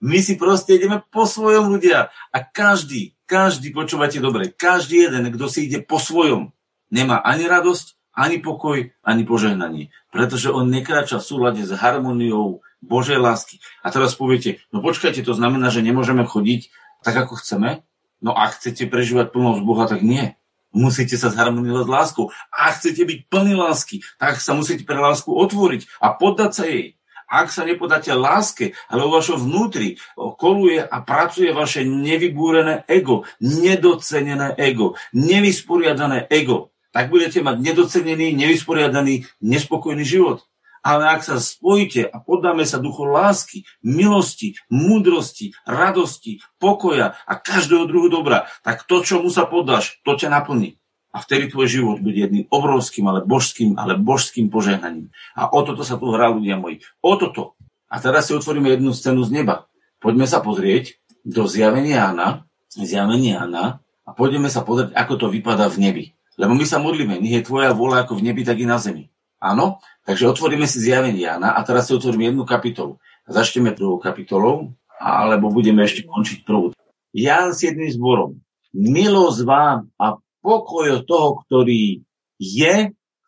my 0.00 0.18
si 0.20 0.36
proste 0.36 0.76
ideme 0.76 1.00
po 1.08 1.24
svojom 1.24 1.72
ľudia. 1.72 2.12
A 2.32 2.38
každý, 2.44 3.16
každý, 3.24 3.72
počúvate 3.72 4.20
dobre, 4.20 4.52
každý 4.52 5.08
jeden, 5.08 5.32
kto 5.32 5.48
si 5.48 5.68
ide 5.68 5.80
po 5.80 5.96
svojom, 5.96 6.52
nemá 6.92 7.20
ani 7.24 7.48
radosť, 7.48 7.96
ani 8.16 8.40
pokoj, 8.40 8.92
ani 9.04 9.22
požehnanie. 9.28 9.92
Pretože 10.08 10.48
on 10.48 10.72
nekráča 10.72 11.20
v 11.20 11.28
súlade 11.28 11.62
s 11.64 11.72
harmóniou 11.72 12.64
Božej 12.80 13.20
lásky. 13.20 13.60
A 13.84 13.92
teraz 13.92 14.16
poviete, 14.16 14.64
no 14.72 14.80
počkajte, 14.80 15.20
to 15.20 15.36
znamená, 15.36 15.68
že 15.68 15.84
nemôžeme 15.84 16.24
chodiť 16.24 16.72
tak, 17.04 17.16
ako 17.16 17.38
chceme? 17.38 17.84
No 18.24 18.32
ak 18.32 18.56
chcete 18.58 18.88
prežívať 18.88 19.30
plnosť 19.30 19.60
Boha, 19.62 19.84
tak 19.84 20.00
nie. 20.00 20.34
Musíte 20.72 21.16
sa 21.16 21.32
zharmonizovať 21.32 21.86
s 21.88 21.92
láskou. 21.92 22.24
Ak 22.52 22.80
chcete 22.80 23.04
byť 23.04 23.18
plný 23.32 23.54
lásky, 23.56 24.04
tak 24.20 24.40
sa 24.40 24.52
musíte 24.52 24.84
pre 24.84 24.96
lásku 24.98 25.28
otvoriť 25.30 25.88
a 26.00 26.12
poddať 26.16 26.50
sa 26.52 26.64
jej. 26.68 26.96
Ak 27.26 27.50
sa 27.50 27.66
nepodáte 27.66 28.14
láske, 28.14 28.78
ale 28.86 29.02
vo 29.02 29.18
vašom 29.18 29.50
vnútri 29.50 29.98
koluje 30.14 30.78
a 30.78 31.02
pracuje 31.02 31.50
vaše 31.50 31.82
nevybúrené 31.82 32.86
ego, 32.86 33.26
nedocenené 33.42 34.54
ego, 34.54 34.94
nevysporiadané 35.10 36.30
ego, 36.30 36.70
tak 36.94 37.10
budete 37.10 37.42
mať 37.42 37.56
nedocenený, 37.58 38.32
nevysporiadaný, 38.38 39.26
nespokojný 39.42 40.06
život. 40.06 40.46
Ale 40.86 41.10
ak 41.10 41.26
sa 41.26 41.42
spojíte 41.42 42.06
a 42.06 42.22
podáme 42.22 42.62
sa 42.62 42.78
duchu 42.78 43.10
lásky, 43.10 43.66
milosti, 43.82 44.54
múdrosti, 44.70 45.50
radosti, 45.66 46.38
pokoja 46.62 47.18
a 47.26 47.32
každého 47.34 47.90
druhu 47.90 48.06
dobra, 48.06 48.46
tak 48.62 48.86
to, 48.86 49.02
čomu 49.02 49.34
sa 49.34 49.50
podáš, 49.50 49.98
to 50.06 50.14
ťa 50.14 50.30
naplní 50.30 50.78
a 51.16 51.24
vtedy 51.24 51.48
tvoj 51.48 51.64
život 51.64 51.96
bude 52.04 52.20
jedným 52.20 52.44
obrovským, 52.52 53.08
ale 53.08 53.24
božským, 53.24 53.80
ale 53.80 53.96
božským 53.96 54.52
požehnaním. 54.52 55.08
A 55.32 55.48
o 55.48 55.64
toto 55.64 55.80
sa 55.80 55.96
tu 55.96 56.12
hrá 56.12 56.28
ľudia 56.28 56.60
moji. 56.60 56.84
O 57.00 57.16
toto. 57.16 57.56
A 57.88 57.96
teraz 58.04 58.28
si 58.28 58.36
otvoríme 58.36 58.68
jednu 58.68 58.92
scénu 58.92 59.24
z 59.24 59.32
neba. 59.32 59.64
Poďme 59.96 60.28
sa 60.28 60.44
pozrieť 60.44 61.00
do 61.24 61.48
zjavenia 61.48 62.12
Jana, 62.12 62.44
zjavenia 62.68 63.40
Jana, 63.40 63.80
a 64.04 64.12
pôjdeme 64.12 64.52
sa 64.52 64.60
pozrieť, 64.60 64.92
ako 64.92 65.14
to 65.16 65.26
vypadá 65.32 65.72
v 65.72 65.80
nebi. 65.80 66.04
Lebo 66.36 66.52
my 66.52 66.68
sa 66.68 66.76
modlíme, 66.76 67.16
nech 67.16 67.40
je 67.40 67.48
tvoja 67.48 67.72
vola 67.72 68.04
ako 68.04 68.20
v 68.20 68.28
nebi, 68.28 68.44
tak 68.44 68.60
i 68.60 68.68
na 68.68 68.76
zemi. 68.76 69.08
Áno? 69.40 69.80
Takže 70.04 70.28
otvoríme 70.28 70.68
si 70.68 70.84
zjavenie 70.84 71.24
Jana 71.24 71.56
a 71.56 71.64
teraz 71.64 71.88
si 71.88 71.96
otvoríme 71.96 72.28
jednu 72.28 72.44
kapitolu. 72.44 73.00
Začneme 73.24 73.72
druhou 73.72 73.96
kapitolou, 73.96 74.76
alebo 75.00 75.48
budeme 75.48 75.80
ešte 75.80 76.04
končiť 76.04 76.44
prvú. 76.44 76.76
Jan 77.16 77.56
s 77.56 77.64
jedným 77.64 77.88
zborom. 77.88 78.36
Milosť 78.76 79.40
vám 79.48 79.88
a 79.96 80.20
pokoj 80.46 81.02
od 81.02 81.04
toho, 81.10 81.42
ktorý 81.42 82.06
je, 82.38 82.74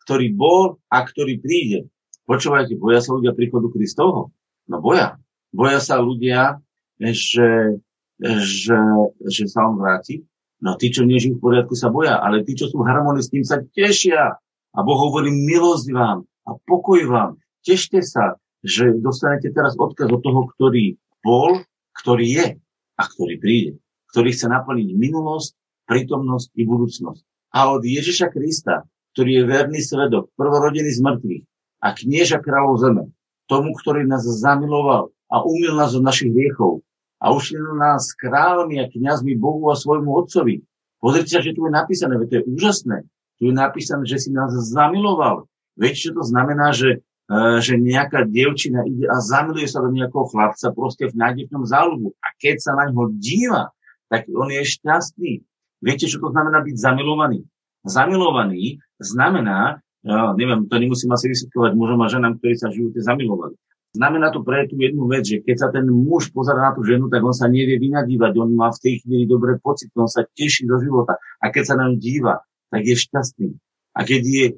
ktorý 0.07 0.27
bol 0.31 0.79
a 0.87 1.03
ktorý 1.03 1.43
príde. 1.43 1.91
Počúvajte, 2.23 2.79
boja 2.79 3.03
sa 3.03 3.11
ľudia 3.19 3.35
príchodu 3.35 3.67
Kristovho? 3.67 4.31
No 4.71 4.79
boja. 4.79 5.19
Boja 5.51 5.83
sa 5.83 5.99
ľudia, 5.99 6.63
že, 7.01 7.81
že, 8.23 8.79
že 9.27 9.43
sa 9.51 9.67
on 9.67 9.75
vráti. 9.75 10.23
No 10.63 10.79
tí, 10.79 10.93
čo 10.93 11.03
nežijú 11.03 11.39
v 11.39 11.43
poriadku, 11.43 11.75
sa 11.75 11.91
boja, 11.91 12.21
ale 12.23 12.47
tí, 12.47 12.55
čo 12.55 12.71
sú 12.71 12.79
harmonii 12.85 13.23
s 13.23 13.31
tým, 13.31 13.43
sa 13.43 13.59
tešia. 13.75 14.39
A 14.69 14.79
Boh 14.85 14.99
hovorí 15.09 15.33
milosť 15.33 15.87
vám 15.91 16.23
a 16.45 16.49
pokoj 16.69 17.01
vám. 17.09 17.41
Tešte 17.65 18.05
sa, 18.05 18.37
že 18.61 18.93
dostanete 19.01 19.49
teraz 19.49 19.73
odkaz 19.75 20.07
od 20.13 20.21
toho, 20.21 20.45
ktorý 20.53 20.99
bol, 21.25 21.65
ktorý 21.97 22.25
je 22.29 22.47
a 22.95 23.03
ktorý 23.03 23.35
príde. 23.41 23.71
Ktorý 24.13 24.29
chce 24.35 24.45
naplniť 24.51 24.89
minulosť, 24.93 25.57
prítomnosť 25.89 26.53
i 26.53 26.63
budúcnosť. 26.69 27.21
A 27.57 27.73
od 27.73 27.81
Ježiša 27.81 28.29
Krista, 28.29 28.85
ktorý 29.17 29.41
je 29.41 29.43
verný 29.49 29.81
svedok, 29.81 30.29
prvorodený 30.37 30.93
z 30.93 31.01
mŕtvych 31.01 31.43
a 31.81 31.87
knieža 31.97 32.37
kráľov 32.45 32.77
zeme, 32.77 33.03
tomu, 33.49 33.73
ktorý 33.73 34.05
nás 34.05 34.21
zamiloval 34.21 35.09
a 35.33 35.35
umil 35.41 35.73
nás 35.73 35.97
od 35.97 36.05
našich 36.05 36.29
hriechov 36.29 36.85
a 37.17 37.33
ušlil 37.33 37.73
nás 37.73 38.13
kráľmi 38.13 38.77
a 38.79 38.87
kniazmi 38.87 39.33
Bohu 39.33 39.65
a 39.73 39.75
svojmu 39.75 40.13
Otcovi. 40.13 40.61
Pozrite 41.01 41.31
sa, 41.33 41.41
že 41.41 41.57
tu 41.57 41.65
je 41.65 41.73
napísané, 41.73 42.13
veď 42.21 42.27
to 42.29 42.37
je 42.37 42.47
úžasné. 42.53 42.97
Tu 43.41 43.49
je 43.49 43.55
napísané, 43.55 44.03
že 44.05 44.19
si 44.21 44.29
nás 44.29 44.51
zamiloval. 44.51 45.47
Viete, 45.79 46.11
čo 46.11 46.11
to 46.11 46.23
znamená, 46.27 46.75
že, 46.75 47.01
uh, 47.31 47.63
že 47.63 47.79
nejaká 47.79 48.27
dievčina 48.27 48.83
ide 48.83 49.07
a 49.07 49.23
zamiluje 49.23 49.67
sa 49.67 49.79
do 49.79 49.95
nejakého 49.95 50.27
chlapca 50.27 50.75
proste 50.75 51.07
v 51.07 51.15
nádejnom 51.15 51.63
záľubu. 51.63 52.13
A 52.19 52.27
keď 52.35 52.55
sa 52.59 52.75
na 52.75 52.91
ňo 52.91 53.15
díva, 53.15 53.71
tak 54.11 54.27
on 54.27 54.51
je 54.51 54.63
šťastný. 54.67 55.33
Viete, 55.79 56.05
čo 56.11 56.19
to 56.19 56.29
znamená 56.31 56.59
byť 56.63 56.75
zamilovaný? 56.75 57.39
Zamilovaný 57.87 58.83
znamená, 58.99 59.79
ja 60.03 60.35
neviem, 60.35 60.67
to 60.67 60.75
nemusím 60.75 61.11
asi 61.15 61.31
vysvetľovať 61.31 61.71
mužom 61.75 61.99
a 62.03 62.11
ženám, 62.11 62.33
ktorí 62.39 62.55
sa 62.59 62.71
živote 62.71 62.99
zamilovali. 62.99 63.55
Znamená 63.89 64.29
to 64.29 64.45
pre 64.45 64.69
tú 64.69 64.77
jednu 64.77 65.09
vec, 65.09 65.25
že 65.25 65.41
keď 65.41 65.55
sa 65.57 65.67
ten 65.73 65.89
muž 65.89 66.29
pozera 66.29 66.61
na 66.61 66.71
tú 66.77 66.85
ženu, 66.85 67.09
tak 67.09 67.25
on 67.25 67.33
sa 67.33 67.49
nevie 67.49 67.81
vynadívať, 67.81 68.31
on 68.37 68.53
má 68.53 68.69
v 68.69 68.81
tej 68.85 68.93
chvíli 69.01 69.25
dobré 69.25 69.57
pocit, 69.57 69.89
on 69.97 70.05
sa 70.05 70.21
teší 70.29 70.69
do 70.69 70.77
života. 70.77 71.17
A 71.41 71.49
keď 71.49 71.73
sa 71.73 71.75
nám 71.79 71.97
díva, 71.97 72.45
tak 72.69 72.85
je 72.85 72.93
šťastný. 72.93 73.49
A 73.97 74.05
keď 74.05 74.21
je 74.21 74.45
e, 74.45 74.53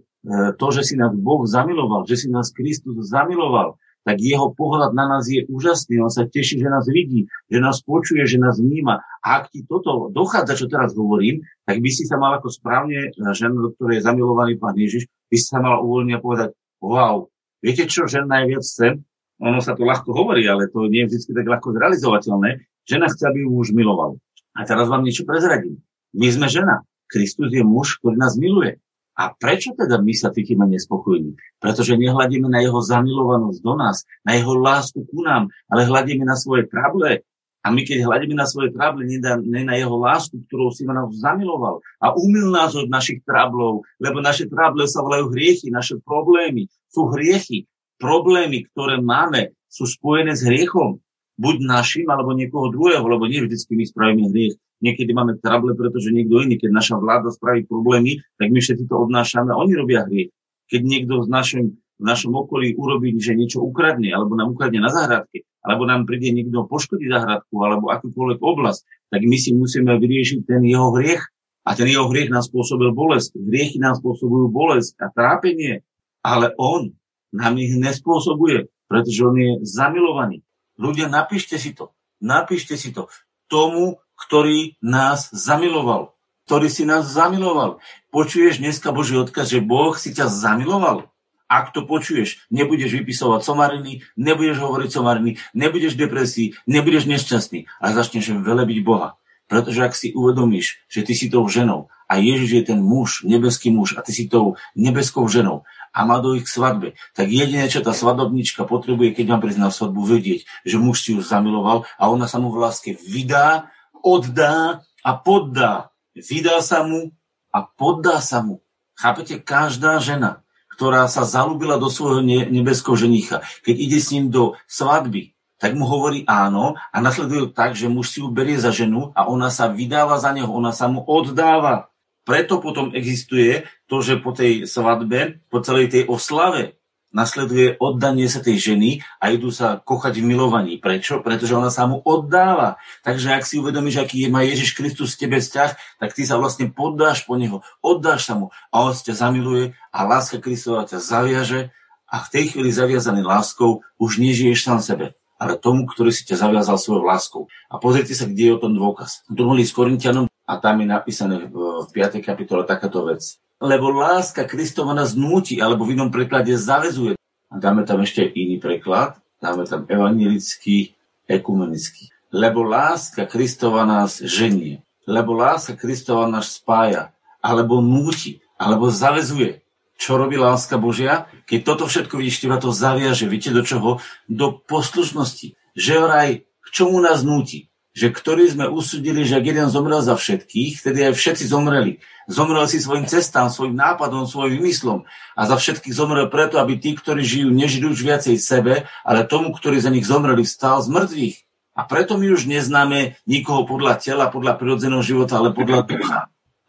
to, 0.60 0.68
že 0.76 0.84
si 0.84 1.00
nás 1.00 1.16
Boh 1.16 1.48
zamiloval, 1.48 2.04
že 2.04 2.20
si 2.20 2.28
nás 2.28 2.52
Kristus 2.52 3.08
zamiloval, 3.08 3.80
tak 4.02 4.18
jeho 4.18 4.50
pohľad 4.58 4.98
na 4.98 5.06
nás 5.06 5.30
je 5.30 5.46
úžasný. 5.46 6.02
On 6.02 6.10
sa 6.10 6.26
teší, 6.26 6.58
že 6.58 6.70
nás 6.70 6.90
vidí, 6.90 7.30
že 7.48 7.58
nás 7.62 7.86
počuje, 7.86 8.26
že 8.26 8.42
nás 8.42 8.58
vníma. 8.58 9.02
A 9.22 9.28
ak 9.42 9.54
ti 9.54 9.62
toto 9.62 10.10
dochádza, 10.10 10.58
čo 10.58 10.66
teraz 10.66 10.98
hovorím, 10.98 11.46
tak 11.70 11.80
by 11.80 11.90
si 11.94 12.10
sa 12.10 12.18
mal 12.18 12.42
ako 12.42 12.50
správne 12.50 13.10
e, 13.10 13.30
žena, 13.38 13.58
do 13.62 13.70
ktorej 13.78 14.02
je 14.02 14.08
zamilovaný 14.10 14.58
pán 14.58 14.74
Ježiš, 14.74 15.06
by 15.30 15.36
si 15.38 15.46
sa 15.46 15.62
mal 15.62 15.86
uvoľniť 15.86 16.14
a 16.18 16.24
povedať, 16.24 16.50
wow, 16.82 17.30
viete 17.62 17.86
čo, 17.86 18.10
žena 18.10 18.42
najviac 18.42 18.66
chcem? 18.66 19.06
ono 19.42 19.58
sa 19.58 19.74
to 19.74 19.82
ľahko 19.82 20.14
hovorí, 20.14 20.46
ale 20.46 20.70
to 20.70 20.86
nie 20.86 21.10
je 21.10 21.18
vždy 21.18 21.34
tak 21.34 21.50
ľahko 21.50 21.74
zrealizovateľné. 21.74 22.62
Žena 22.86 23.10
chce, 23.10 23.24
aby 23.26 23.42
ju 23.42 23.50
muž 23.50 23.74
miloval. 23.74 24.22
A 24.54 24.70
teraz 24.70 24.86
vám 24.86 25.02
niečo 25.02 25.26
prezradím. 25.26 25.82
My 26.14 26.30
sme 26.30 26.46
žena. 26.46 26.86
Kristus 27.10 27.50
je 27.50 27.66
muž, 27.66 27.98
ktorý 28.00 28.22
nás 28.22 28.38
miluje. 28.38 28.78
A 29.22 29.38
prečo 29.38 29.78
teda 29.78 30.02
my 30.02 30.18
sa 30.18 30.34
cítime 30.34 30.66
nespokojní? 30.66 31.38
Pretože 31.62 31.94
nehľadíme 31.94 32.50
na 32.50 32.66
jeho 32.66 32.82
zamilovanosť 32.82 33.60
do 33.62 33.74
nás, 33.78 34.02
na 34.26 34.34
jeho 34.34 34.58
lásku 34.58 35.06
ku 35.06 35.22
nám, 35.22 35.54
ale 35.70 35.86
hľadíme 35.86 36.26
na 36.26 36.34
svoje 36.34 36.66
trable. 36.66 37.22
A 37.62 37.70
my 37.70 37.86
keď 37.86 38.10
hľadíme 38.10 38.34
na 38.34 38.50
svoje 38.50 38.74
trable, 38.74 39.06
nie 39.06 39.22
na 39.62 39.78
jeho 39.78 39.94
lásku, 39.94 40.42
ktorou 40.50 40.74
si 40.74 40.90
ma 40.90 40.98
nás 40.98 41.14
zamiloval 41.14 41.86
a 42.02 42.18
umil 42.18 42.50
nás 42.50 42.74
od 42.74 42.90
našich 42.90 43.22
trablov, 43.22 43.86
lebo 44.02 44.18
naše 44.26 44.50
trable 44.50 44.90
sa 44.90 45.06
volajú 45.06 45.30
hriechy, 45.30 45.70
naše 45.70 46.02
problémy 46.02 46.66
sú 46.90 47.14
hriechy 47.14 47.70
problémy, 48.02 48.66
ktoré 48.74 48.98
máme, 48.98 49.54
sú 49.70 49.86
spojené 49.86 50.34
s 50.34 50.42
hriechom. 50.42 50.98
Buď 51.38 51.62
našim, 51.62 52.10
alebo 52.10 52.34
niekoho 52.34 52.74
druhého, 52.74 53.06
lebo 53.06 53.30
nie 53.30 53.46
vždycky 53.46 53.78
my 53.78 53.86
spravíme 53.86 54.34
hriech. 54.34 54.58
Niekedy 54.82 55.14
máme 55.14 55.38
trable, 55.38 55.78
pretože 55.78 56.10
niekto 56.10 56.42
iný, 56.42 56.58
keď 56.58 56.74
naša 56.74 56.96
vláda 56.98 57.30
spraví 57.30 57.70
problémy, 57.70 58.26
tak 58.42 58.50
my 58.50 58.60
všetci 58.60 58.90
to 58.90 58.96
odnášame 58.98 59.54
oni 59.54 59.74
robia 59.78 60.04
hriech. 60.10 60.34
Keď 60.68 60.82
niekto 60.82 61.22
v 61.22 61.30
našom, 61.30 61.64
v 61.78 62.04
našom 62.04 62.34
okolí 62.34 62.74
urobí, 62.74 63.14
že 63.22 63.38
niečo 63.38 63.62
ukradne, 63.62 64.10
alebo 64.10 64.34
nám 64.34 64.58
ukradne 64.58 64.82
na 64.82 64.90
záhradke, 64.90 65.46
alebo 65.62 65.86
nám 65.86 66.10
príde 66.10 66.34
niekto 66.34 66.66
poškodí 66.66 67.06
záhradku, 67.06 67.54
alebo 67.62 67.94
akúkoľvek 67.94 68.42
oblasť, 68.42 68.82
tak 69.14 69.22
my 69.22 69.38
si 69.38 69.54
musíme 69.54 69.94
vyriešiť 70.02 70.40
ten 70.50 70.66
jeho 70.66 70.90
hriech. 70.98 71.22
A 71.62 71.78
ten 71.78 71.86
jeho 71.86 72.10
hriech 72.10 72.34
nám 72.34 72.42
spôsobil 72.42 72.90
bolesť. 72.90 73.38
Hriechy 73.38 73.78
nám 73.78 74.02
spôsobujú 74.02 74.50
bolesť 74.50 74.98
a 74.98 75.14
trápenie. 75.14 75.86
Ale 76.26 76.58
on 76.58 76.98
nám 77.30 77.54
ich 77.62 77.78
nespôsobuje, 77.78 78.66
pretože 78.90 79.22
on 79.22 79.38
je 79.38 79.52
zamilovaný. 79.62 80.42
Ľudia, 80.82 81.06
napíšte 81.06 81.62
si 81.62 81.78
to. 81.78 81.94
Napíšte 82.18 82.74
si 82.74 82.90
to. 82.90 83.06
Tomu, 83.46 84.02
ktorý 84.22 84.78
nás 84.86 85.34
zamiloval. 85.34 86.14
Ktorý 86.46 86.68
si 86.70 86.84
nás 86.86 87.10
zamiloval. 87.10 87.82
Počuješ 88.14 88.62
dneska 88.62 88.94
Boží 88.94 89.18
odkaz, 89.18 89.50
že 89.50 89.64
Boh 89.64 89.98
si 89.98 90.14
ťa 90.14 90.30
zamiloval? 90.30 91.10
Ak 91.52 91.76
to 91.76 91.84
počuješ, 91.84 92.48
nebudeš 92.48 92.96
vypisovať 93.04 93.44
somariny, 93.44 94.08
nebudeš 94.16 94.64
hovoriť 94.64 94.90
somariny, 94.92 95.36
nebudeš 95.52 96.00
v 96.00 96.02
depresii, 96.08 96.48
nebudeš 96.64 97.12
nešťastný, 97.12 97.68
ale 97.84 97.92
začneš 97.92 98.40
velebiť 98.40 98.80
Boha. 98.88 99.20
Pretože 99.52 99.84
ak 99.84 99.92
si 99.92 100.16
uvedomíš, 100.16 100.80
že 100.88 101.04
ty 101.04 101.12
si 101.12 101.28
tou 101.28 101.44
ženou 101.52 101.92
a 102.08 102.24
Ježiš 102.24 102.52
je 102.56 102.64
ten 102.72 102.80
muž, 102.80 103.28
nebeský 103.28 103.68
muž 103.68 104.00
a 104.00 104.04
ty 104.04 104.16
si 104.16 104.32
tou 104.32 104.56
nebeskou 104.80 105.28
ženou 105.28 105.68
a 105.92 106.08
má 106.08 106.24
do 106.24 106.40
ich 106.40 106.48
svadbe, 106.48 106.96
tak 107.12 107.28
jediné, 107.28 107.68
čo 107.68 107.84
tá 107.84 107.92
svadobnička 107.92 108.64
potrebuje, 108.64 109.12
keď 109.12 109.26
vám 109.36 109.44
prísť 109.44 109.60
na 109.60 109.72
svadbu, 109.76 110.08
vedieť, 110.08 110.48
že 110.64 110.80
muž 110.80 111.04
si 111.04 111.12
ju 111.12 111.20
zamiloval 111.20 111.84
a 112.00 112.08
ona 112.08 112.32
sa 112.32 112.40
mu 112.40 112.48
v 112.48 112.64
láske 112.64 112.96
vydá, 112.96 113.68
oddá 114.04 114.86
a 115.02 115.12
poddá. 115.18 115.94
Vydá 116.14 116.60
sa 116.60 116.84
mu 116.84 117.16
a 117.54 117.64
poddá 117.64 118.20
sa 118.20 118.44
mu. 118.44 118.60
Chápete? 118.98 119.40
Každá 119.40 119.98
žena, 120.04 120.44
ktorá 120.76 121.08
sa 121.08 121.24
zalúbila 121.26 121.80
do 121.82 121.88
svojho 121.88 122.22
nebeského 122.26 122.98
ženicha, 122.98 123.46
keď 123.66 123.76
ide 123.78 124.00
s 124.02 124.12
ním 124.14 124.30
do 124.30 124.58
svadby, 124.70 125.34
tak 125.62 125.78
mu 125.78 125.86
hovorí 125.86 126.26
áno 126.26 126.74
a 126.90 126.98
nasleduje 126.98 127.54
tak, 127.54 127.78
že 127.78 127.86
muž 127.86 128.10
si 128.10 128.18
ju 128.20 128.34
berie 128.34 128.58
za 128.58 128.74
ženu 128.74 129.14
a 129.14 129.30
ona 129.30 129.54
sa 129.54 129.70
vydáva 129.70 130.18
za 130.18 130.34
neho, 130.34 130.50
ona 130.50 130.74
sa 130.74 130.90
mu 130.90 131.06
oddáva. 131.06 131.94
Preto 132.26 132.58
potom 132.62 132.94
existuje 132.98 133.70
to, 133.86 134.02
že 134.02 134.18
po 134.22 134.34
tej 134.34 134.66
svadbe, 134.66 135.42
po 135.54 135.62
celej 135.62 135.94
tej 135.94 136.04
oslave 136.10 136.81
nasleduje 137.12 137.76
oddanie 137.78 138.28
sa 138.32 138.40
tej 138.40 138.74
ženy 138.74 139.04
a 139.20 139.32
idú 139.32 139.52
sa 139.52 139.80
kochať 139.84 140.24
v 140.24 140.28
milovaní. 140.32 140.80
Prečo? 140.80 141.20
Pretože 141.20 141.56
ona 141.56 141.68
sa 141.68 141.86
mu 141.88 142.00
oddáva. 142.04 142.80
Takže 143.04 143.36
ak 143.36 143.44
si 143.44 143.60
uvedomíš, 143.60 144.02
aký 144.02 144.32
má 144.32 144.42
Ježiš 144.48 144.74
Kristus 144.76 145.16
s 145.16 145.20
tebe 145.20 145.38
vzťah, 145.40 146.00
tak 146.00 146.16
ty 146.16 146.24
sa 146.24 146.40
vlastne 146.40 146.72
poddáš 146.72 147.28
po 147.28 147.36
neho, 147.36 147.62
oddáš 147.84 148.32
sa 148.32 148.40
mu 148.40 148.50
a 148.72 148.76
on 148.82 148.96
ťa 148.96 149.14
zamiluje 149.14 149.76
a 149.92 150.00
láska 150.08 150.40
Kristova 150.40 150.88
ťa 150.88 151.00
zaviaže 151.04 151.76
a 152.12 152.20
v 152.20 152.28
tej 152.32 152.44
chvíli 152.56 152.72
zaviazaný 152.72 153.24
láskou 153.24 153.84
už 153.96 154.20
nežiješ 154.20 154.68
sám 154.68 154.80
sebe, 154.84 155.16
ale 155.40 155.56
tomu, 155.56 155.88
ktorý 155.88 156.12
si 156.12 156.28
ťa 156.28 156.48
zaviazal 156.48 156.76
svojou 156.76 157.08
láskou. 157.08 157.42
A 157.72 157.80
pozrite 157.80 158.12
sa, 158.12 158.28
kde 158.28 158.52
je 158.52 158.56
o 158.56 158.62
tom 158.62 158.76
dôkaz. 158.76 159.24
Druhý 159.32 159.64
list 159.64 159.72
Korintianom 159.72 160.28
a 160.28 160.54
tam 160.60 160.84
je 160.84 160.88
napísané 160.92 161.48
v 161.48 161.88
5. 161.88 162.20
kapitole 162.20 162.68
takáto 162.68 163.08
vec. 163.08 163.40
Lebo 163.62 163.94
láska 163.94 164.50
Kristova 164.50 164.98
nás 164.98 165.14
núti, 165.14 165.62
alebo 165.62 165.86
v 165.86 165.94
inom 165.94 166.10
preklade 166.10 166.50
zavezuje. 166.58 167.14
A 167.48 167.56
dáme 167.62 167.86
tam 167.86 168.02
ešte 168.02 168.26
iný 168.26 168.58
preklad, 168.58 169.22
dáme 169.38 169.70
tam 169.70 169.86
evangelický, 169.86 170.98
ekumenický. 171.30 172.10
Lebo 172.34 172.66
láska 172.66 173.30
Kristova 173.30 173.86
nás 173.86 174.20
ženie. 174.20 174.82
Lebo 175.06 175.38
láska 175.38 175.78
Kristova 175.78 176.26
nás 176.26 176.58
spája. 176.58 177.14
Alebo 177.40 177.80
núti. 177.86 178.42
Alebo 178.58 178.90
zavezuje. 178.90 179.62
Čo 180.02 180.18
robí 180.18 180.38
láska 180.38 180.82
Božia? 180.82 181.30
Keď 181.46 181.60
toto 181.62 181.86
všetko 181.86 182.18
vidíš, 182.18 182.42
teba 182.42 182.58
to 182.58 182.74
zaviaže. 182.74 183.30
Viete 183.30 183.54
do 183.54 183.62
čoho? 183.62 184.02
Do 184.26 184.58
poslušnosti. 184.58 185.54
Že 185.78 185.94
vraj, 186.02 186.30
k 186.42 186.68
čomu 186.74 186.98
nás 187.02 187.22
núti? 187.22 187.71
Že 187.92 188.08
ktorý 188.16 188.44
sme 188.48 188.66
usudili, 188.72 189.28
že 189.28 189.36
ak 189.36 189.46
jeden 189.52 189.68
zomrel 189.68 190.00
za 190.00 190.16
všetkých, 190.16 190.80
vtedy 190.80 191.12
aj 191.12 191.14
všetci 191.16 191.44
zomreli. 191.52 192.00
Zomrel 192.32 192.64
si 192.72 192.80
svojim 192.80 193.04
cestám, 193.04 193.52
svojim 193.52 193.76
nápadom, 193.76 194.24
svojim 194.24 194.64
vymyslom. 194.64 195.04
A 195.36 195.42
za 195.44 195.60
všetkých 195.60 195.92
zomrel 195.92 196.32
preto, 196.32 196.56
aby 196.64 196.80
tí, 196.80 196.96
ktorí 196.96 197.20
žijú, 197.20 197.52
nežili 197.52 197.92
už 197.92 198.00
viacej 198.00 198.40
sebe, 198.40 198.88
ale 199.04 199.28
tomu, 199.28 199.52
ktorý 199.52 199.84
za 199.84 199.92
nich 199.92 200.08
zomreli, 200.08 200.48
vstal 200.48 200.80
z 200.80 200.88
mŕtvych. 200.88 201.38
A 201.76 201.88
preto 201.88 202.16
my 202.16 202.32
už 202.32 202.48
neznáme 202.48 203.20
nikoho 203.28 203.68
podľa 203.68 204.00
tela, 204.00 204.32
podľa 204.32 204.56
prirodzeného 204.56 205.04
života, 205.04 205.40
ale 205.40 205.52
podľa 205.52 205.88
ducha. 205.88 206.20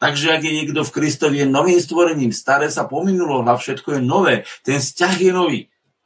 Takže 0.02 0.34
ak 0.34 0.42
je 0.42 0.52
niekto 0.58 0.82
v 0.82 0.94
Kristovi 0.98 1.42
je 1.42 1.46
novým 1.46 1.78
stvorením, 1.78 2.34
staré 2.34 2.66
sa 2.66 2.90
pominulo, 2.90 3.46
a 3.46 3.54
všetko 3.54 3.98
je 3.98 4.00
nové, 4.02 4.34
ten 4.66 4.82
vzťah 4.82 5.14
je 5.14 5.30
nový. 5.30 5.60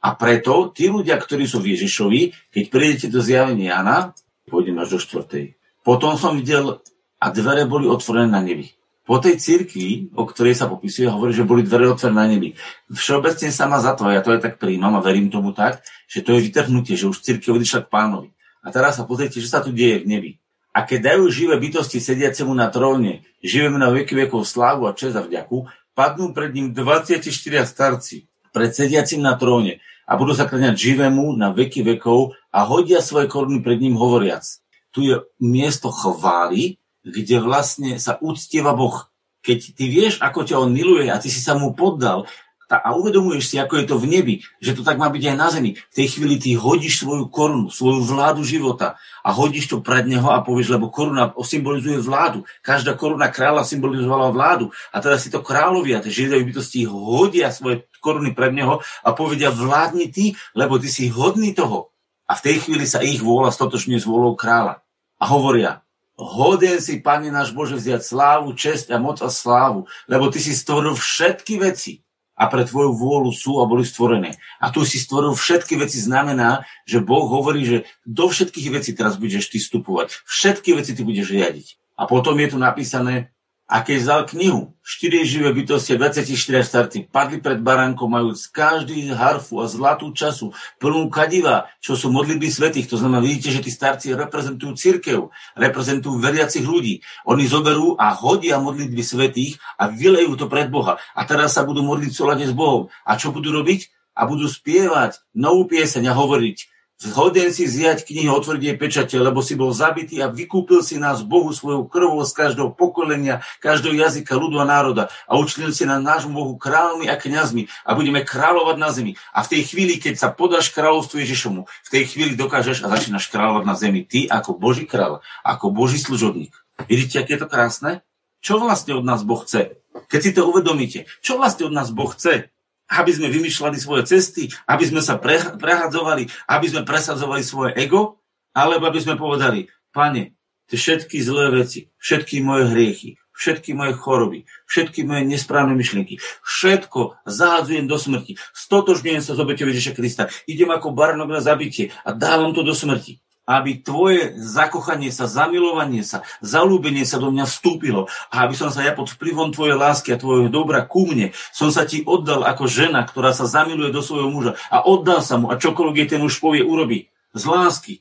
A 0.05 0.13
preto 0.13 0.69
tí 0.69 0.85
ľudia, 0.85 1.17
ktorí 1.17 1.49
sú 1.49 1.57
v 1.65 1.73
Ježišovi, 1.73 2.53
keď 2.53 2.63
prídete 2.69 3.07
do 3.09 3.17
zjavenia 3.25 3.81
Jana, 3.81 4.13
pôjdem 4.47 4.79
až 4.79 4.97
do 4.97 4.99
štvrtej. 5.03 5.59
Potom 5.83 6.15
som 6.15 6.39
videl 6.39 6.79
a 7.19 7.25
dvere 7.29 7.67
boli 7.67 7.85
otvorené 7.85 8.31
na 8.31 8.39
nebi. 8.39 8.71
Po 9.07 9.23
tej 9.23 9.39
cirkvi, 9.39 10.11
o 10.19 10.27
ktorej 10.27 10.59
sa 10.59 10.67
popisuje, 10.67 11.07
hovorí, 11.07 11.31
že 11.31 11.47
boli 11.47 11.63
dvere 11.63 11.87
otvorené 11.87 12.19
na 12.19 12.27
nebi. 12.27 12.59
Všeobecne 12.91 13.51
sa 13.55 13.67
ma 13.67 13.79
za 13.79 13.95
to, 13.95 14.07
aj 14.07 14.23
tak 14.23 14.59
príjmam 14.59 14.99
a 14.99 15.03
verím 15.03 15.31
tomu 15.31 15.55
tak, 15.55 15.79
že 16.11 16.19
to 16.23 16.35
je 16.35 16.43
vytrhnutie, 16.43 16.99
že 16.99 17.07
už 17.07 17.23
cirkev 17.23 17.55
odišla 17.55 17.87
k 17.87 17.91
pánovi. 17.91 18.29
A 18.63 18.71
teraz 18.71 18.99
sa 18.99 19.07
pozrite, 19.07 19.39
že 19.39 19.47
sa 19.47 19.63
tu 19.63 19.71
deje 19.71 20.03
v 20.03 20.09
nebi. 20.11 20.31
A 20.75 20.83
keď 20.83 21.15
dajú 21.15 21.31
živé 21.31 21.55
bytosti 21.55 22.03
sediacemu 22.03 22.51
na 22.51 22.67
tróne, 22.67 23.23
živeme 23.39 23.79
na 23.79 23.87
veky 23.95 24.27
vekov 24.27 24.43
slávu 24.43 24.85
a 24.85 24.91
čest 24.91 25.15
a 25.15 25.23
vďaku, 25.23 25.71
padnú 25.95 26.35
pred 26.35 26.51
ním 26.51 26.75
24 26.75 27.23
starci, 27.63 28.27
pred 28.51 28.75
sediacim 28.75 29.23
na 29.23 29.39
tróne 29.39 29.79
a 30.07 30.15
budú 30.15 30.31
sa 30.31 30.47
kráňať 30.47 30.79
živému 30.79 31.35
na 31.35 31.51
veky 31.51 31.83
vekov 31.83 32.31
a 32.47 32.63
hodia 32.63 33.03
svoje 33.03 33.27
koruny 33.27 33.59
pred 33.59 33.77
ním 33.83 33.99
hovoriac. 33.99 34.47
Tu 34.95 35.11
je 35.11 35.19
miesto 35.43 35.91
chvály, 35.91 36.79
kde 37.03 37.43
vlastne 37.43 37.99
sa 37.99 38.15
uctieva 38.23 38.71
Boh. 38.71 39.11
Keď 39.43 39.59
ty 39.75 39.85
vieš, 39.91 40.23
ako 40.23 40.47
ťa 40.47 40.63
on 40.63 40.71
miluje 40.71 41.11
a 41.11 41.19
ty 41.19 41.27
si 41.27 41.43
sa 41.43 41.59
mu 41.59 41.75
poddal, 41.75 42.25
a 42.67 42.91
uvedomuješ 42.99 43.43
si, 43.47 43.55
ako 43.55 43.79
je 43.79 43.85
to 43.87 43.95
v 43.95 44.11
nebi, 44.11 44.35
že 44.59 44.75
to 44.75 44.83
tak 44.83 44.99
má 44.99 45.07
byť 45.07 45.23
aj 45.31 45.37
na 45.39 45.47
zemi. 45.47 45.71
V 45.79 45.95
tej 45.95 46.07
chvíli 46.11 46.35
ty 46.35 46.59
hodíš 46.59 46.99
svoju 46.99 47.31
korunu, 47.31 47.71
svoju 47.71 48.03
vládu 48.03 48.43
života 48.43 48.99
a 49.23 49.31
hodíš 49.31 49.71
to 49.71 49.79
pred 49.79 50.03
neho 50.03 50.27
a 50.27 50.43
povieš, 50.43 50.75
lebo 50.75 50.91
koruna 50.91 51.31
symbolizuje 51.39 52.03
vládu. 52.03 52.43
Každá 52.59 52.99
koruna 52.99 53.31
kráľa 53.31 53.63
symbolizovala 53.63 54.35
vládu. 54.35 54.75
A 54.91 54.99
teraz 54.99 55.23
si 55.23 55.31
to 55.31 55.39
kráľovia, 55.39 56.03
tie 56.03 56.11
živé 56.11 56.43
bytosti 56.43 56.83
hodia 56.83 57.55
svoje 57.55 57.87
koruny 58.03 58.35
pred 58.35 58.51
neho 58.51 58.83
a 58.83 59.09
povedia, 59.15 59.47
vládni 59.47 60.11
ty, 60.11 60.35
lebo 60.51 60.75
ty 60.75 60.91
si 60.91 61.07
hodný 61.07 61.55
toho. 61.55 61.95
A 62.27 62.35
v 62.35 62.43
tej 62.51 62.67
chvíli 62.67 62.83
sa 62.83 62.99
ich 62.99 63.23
vôľa 63.23 63.55
stotočne 63.55 63.95
s 63.95 64.03
vôľou 64.03 64.35
kráľa. 64.35 64.83
A 65.23 65.31
hovoria, 65.31 65.87
hoden 66.19 66.83
si, 66.83 66.99
Pane 66.99 67.31
náš 67.31 67.55
Bože, 67.55 67.79
vziať 67.79 68.03
slávu, 68.03 68.51
česť 68.51 68.91
a 68.91 68.99
moc 68.99 69.23
a 69.23 69.31
slávu, 69.31 69.87
lebo 70.11 70.27
Ty 70.27 70.43
si 70.43 70.51
stvoril 70.51 70.99
všetky 70.99 71.63
veci 71.63 72.03
a 72.37 72.43
pre 72.45 72.63
tvoju 72.63 72.93
vôľu 72.93 73.33
sú 73.33 73.57
a 73.57 73.65
boli 73.65 73.81
stvorené. 73.81 74.37
A 74.61 74.69
tu 74.69 74.85
si 74.85 75.01
stvoril 75.01 75.33
všetky 75.33 75.73
veci 75.81 75.97
znamená, 75.97 76.69
že 76.85 77.01
Boh 77.01 77.25
hovorí, 77.25 77.65
že 77.65 77.77
do 78.05 78.29
všetkých 78.29 78.69
vecí 78.69 78.93
teraz 78.93 79.17
budeš 79.17 79.49
ty 79.49 79.57
vstupovať. 79.57 80.21
Všetky 80.29 80.77
veci 80.77 80.93
ty 80.93 81.01
budeš 81.01 81.33
riadiť. 81.33 81.97
A 81.97 82.05
potom 82.05 82.37
je 82.37 82.53
tu 82.53 82.61
napísané, 82.61 83.33
a 83.67 83.83
keď 83.83 83.97
vzal 83.99 84.21
knihu, 84.31 84.71
štyri 84.79 85.27
živé 85.27 85.51
bytosti, 85.51 85.99
24 85.99 86.63
starci, 86.63 87.03
padli 87.03 87.43
pred 87.43 87.59
baránkom, 87.59 88.07
majúc 88.07 88.47
každý 88.47 89.11
harfu 89.11 89.59
a 89.59 89.67
zlatú 89.67 90.15
času, 90.15 90.55
plnú 90.79 91.11
kadiva, 91.11 91.67
čo 91.83 91.99
sú 91.99 92.07
modlitby 92.07 92.47
svetých. 92.47 92.87
To 92.87 92.95
znamená, 92.95 93.19
vidíte, 93.19 93.51
že 93.51 93.59
tí 93.59 93.67
starci 93.67 94.15
reprezentujú 94.15 94.71
církev, 94.71 95.27
reprezentujú 95.59 96.15
veriacich 96.15 96.63
ľudí. 96.63 97.03
Oni 97.27 97.43
zoberú 97.43 97.99
a 97.99 98.15
hodia 98.15 98.55
modlitby 98.63 99.03
svetých 99.03 99.59
a 99.75 99.91
vylejú 99.91 100.39
to 100.39 100.47
pred 100.47 100.71
Boha. 100.71 100.95
A 101.11 101.27
teraz 101.27 101.59
sa 101.59 101.67
budú 101.67 101.83
modliť 101.83 102.15
v 102.15 102.47
s 102.47 102.55
Bohom. 102.55 102.87
A 103.03 103.19
čo 103.19 103.35
budú 103.35 103.51
robiť? 103.51 103.91
A 104.15 104.23
budú 104.23 104.47
spievať 104.47 105.19
novú 105.35 105.67
pieseň 105.67 106.07
a 106.07 106.15
hovoriť, 106.15 106.76
Zhoden 106.97 107.53
si 107.53 107.69
zjať 107.69 108.09
knihy, 108.09 108.25
otvoriť 108.25 108.61
jej 108.65 108.73
pečate, 108.73 109.15
lebo 109.21 109.45
si 109.45 109.53
bol 109.53 109.69
zabitý 109.69 110.17
a 110.17 110.33
vykúpil 110.33 110.81
si 110.81 110.97
nás 110.97 111.21
Bohu 111.21 111.53
svojou 111.53 111.85
krvou 111.85 112.17
z 112.25 112.33
každého 112.33 112.73
pokolenia, 112.73 113.45
každého 113.61 113.93
jazyka, 113.93 114.33
ľudu 114.33 114.57
a 114.57 114.65
národa 114.65 115.13
a 115.29 115.37
učinil 115.37 115.77
si 115.77 115.85
na 115.85 116.01
nášmu 116.01 116.33
Bohu 116.33 116.53
kráľmi 116.57 117.05
a 117.05 117.13
kňazmi 117.13 117.69
a 117.85 117.93
budeme 117.93 118.25
kráľovať 118.25 118.77
na 118.81 118.89
zemi. 118.89 119.13
A 119.29 119.45
v 119.45 119.51
tej 119.53 119.61
chvíli, 119.69 120.01
keď 120.01 120.17
sa 120.17 120.33
podáš 120.33 120.73
kráľovstvu 120.73 121.21
Ježišomu, 121.21 121.69
v 121.69 121.89
tej 121.93 122.03
chvíli 122.09 122.33
dokážeš 122.33 122.81
a 122.81 122.89
začínaš 122.89 123.29
kráľovať 123.29 123.63
na 123.69 123.77
zemi. 123.77 124.01
Ty 124.01 124.33
ako 124.33 124.57
Boží 124.57 124.89
kráľ, 124.89 125.21
ako 125.45 125.69
Boží 125.69 126.01
služobník. 126.01 126.57
Vidíte, 126.89 127.21
aké 127.21 127.37
je 127.37 127.45
to 127.45 127.49
krásne? 127.49 128.01
Čo 128.41 128.57
vlastne 128.57 128.97
od 128.97 129.05
nás 129.05 129.21
Boh 129.21 129.45
chce? 129.45 129.77
Keď 130.09 130.19
si 130.21 130.31
to 130.33 130.49
uvedomíte, 130.49 131.05
čo 131.21 131.37
vlastne 131.37 131.69
od 131.69 131.77
nás 131.77 131.93
Boh 131.93 132.09
chce? 132.09 132.49
Aby 132.87 133.11
sme 133.11 133.27
vymýšľali 133.27 133.77
svoje 133.77 134.07
cesty, 134.07 134.47
aby 134.67 134.83
sme 134.87 135.03
sa 135.03 135.19
prehadzovali, 135.59 136.27
aby 136.47 136.65
sme 136.67 136.87
presadzovali 136.87 137.43
svoje 137.43 137.71
ego, 137.75 138.23
alebo 138.55 138.87
aby 138.87 138.99
sme 139.03 139.19
povedali, 139.19 139.67
pane, 139.91 140.39
tie 140.71 140.77
všetky 140.79 141.19
zlé 141.19 141.51
veci, 141.51 141.91
všetky 141.99 142.39
moje 142.41 142.71
hriechy, 142.71 143.09
všetky 143.35 143.77
moje 143.77 143.93
choroby, 143.99 144.39
všetky 144.65 145.05
moje 145.05 145.27
nesprávne 145.27 145.77
myšlienky, 145.77 146.17
všetko 146.41 147.21
zahadzujem 147.27 147.85
do 147.85 147.99
smrti, 147.99 148.39
stotožňujem 148.55 149.21
sa 149.21 149.37
z 149.37 149.39
obeťou 149.43 149.69
Ježiša 149.69 149.93
Krista, 149.93 150.23
idem 150.49 150.73
ako 150.73 150.95
barnok 150.95 151.29
na 151.29 151.41
zabitie 151.43 151.93
a 152.01 152.15
dávam 152.15 152.55
to 152.55 152.65
do 152.65 152.73
smrti 152.73 153.21
aby 153.47 153.79
tvoje 153.79 154.35
zakochanie 154.35 155.07
sa, 155.07 155.23
zamilovanie 155.23 156.03
sa, 156.03 156.27
zalúbenie 156.43 157.07
sa 157.07 157.15
do 157.15 157.31
mňa 157.31 157.47
vstúpilo 157.47 158.11
a 158.27 158.43
aby 158.43 158.53
som 158.59 158.67
sa 158.67 158.83
ja 158.83 158.91
pod 158.91 159.07
vplyvom 159.07 159.55
tvojej 159.55 159.79
lásky 159.79 160.11
a 160.11 160.19
tvojho 160.19 160.51
dobra 160.51 160.83
ku 160.83 161.07
mne, 161.07 161.31
som 161.55 161.71
sa 161.71 161.87
ti 161.87 162.03
oddal 162.03 162.43
ako 162.43 162.67
žena, 162.67 163.07
ktorá 163.07 163.31
sa 163.31 163.47
zamiluje 163.47 163.95
do 163.95 164.03
svojho 164.03 164.27
muža 164.27 164.59
a 164.67 164.83
oddal 164.83 165.23
sa 165.23 165.39
mu 165.39 165.47
a 165.47 165.55
čokoľvek 165.55 165.95
jej 165.95 166.09
ten 166.11 166.19
muž 166.19 166.43
povie, 166.43 166.59
urobí 166.59 167.07
z 167.31 167.43
lásky, 167.47 167.93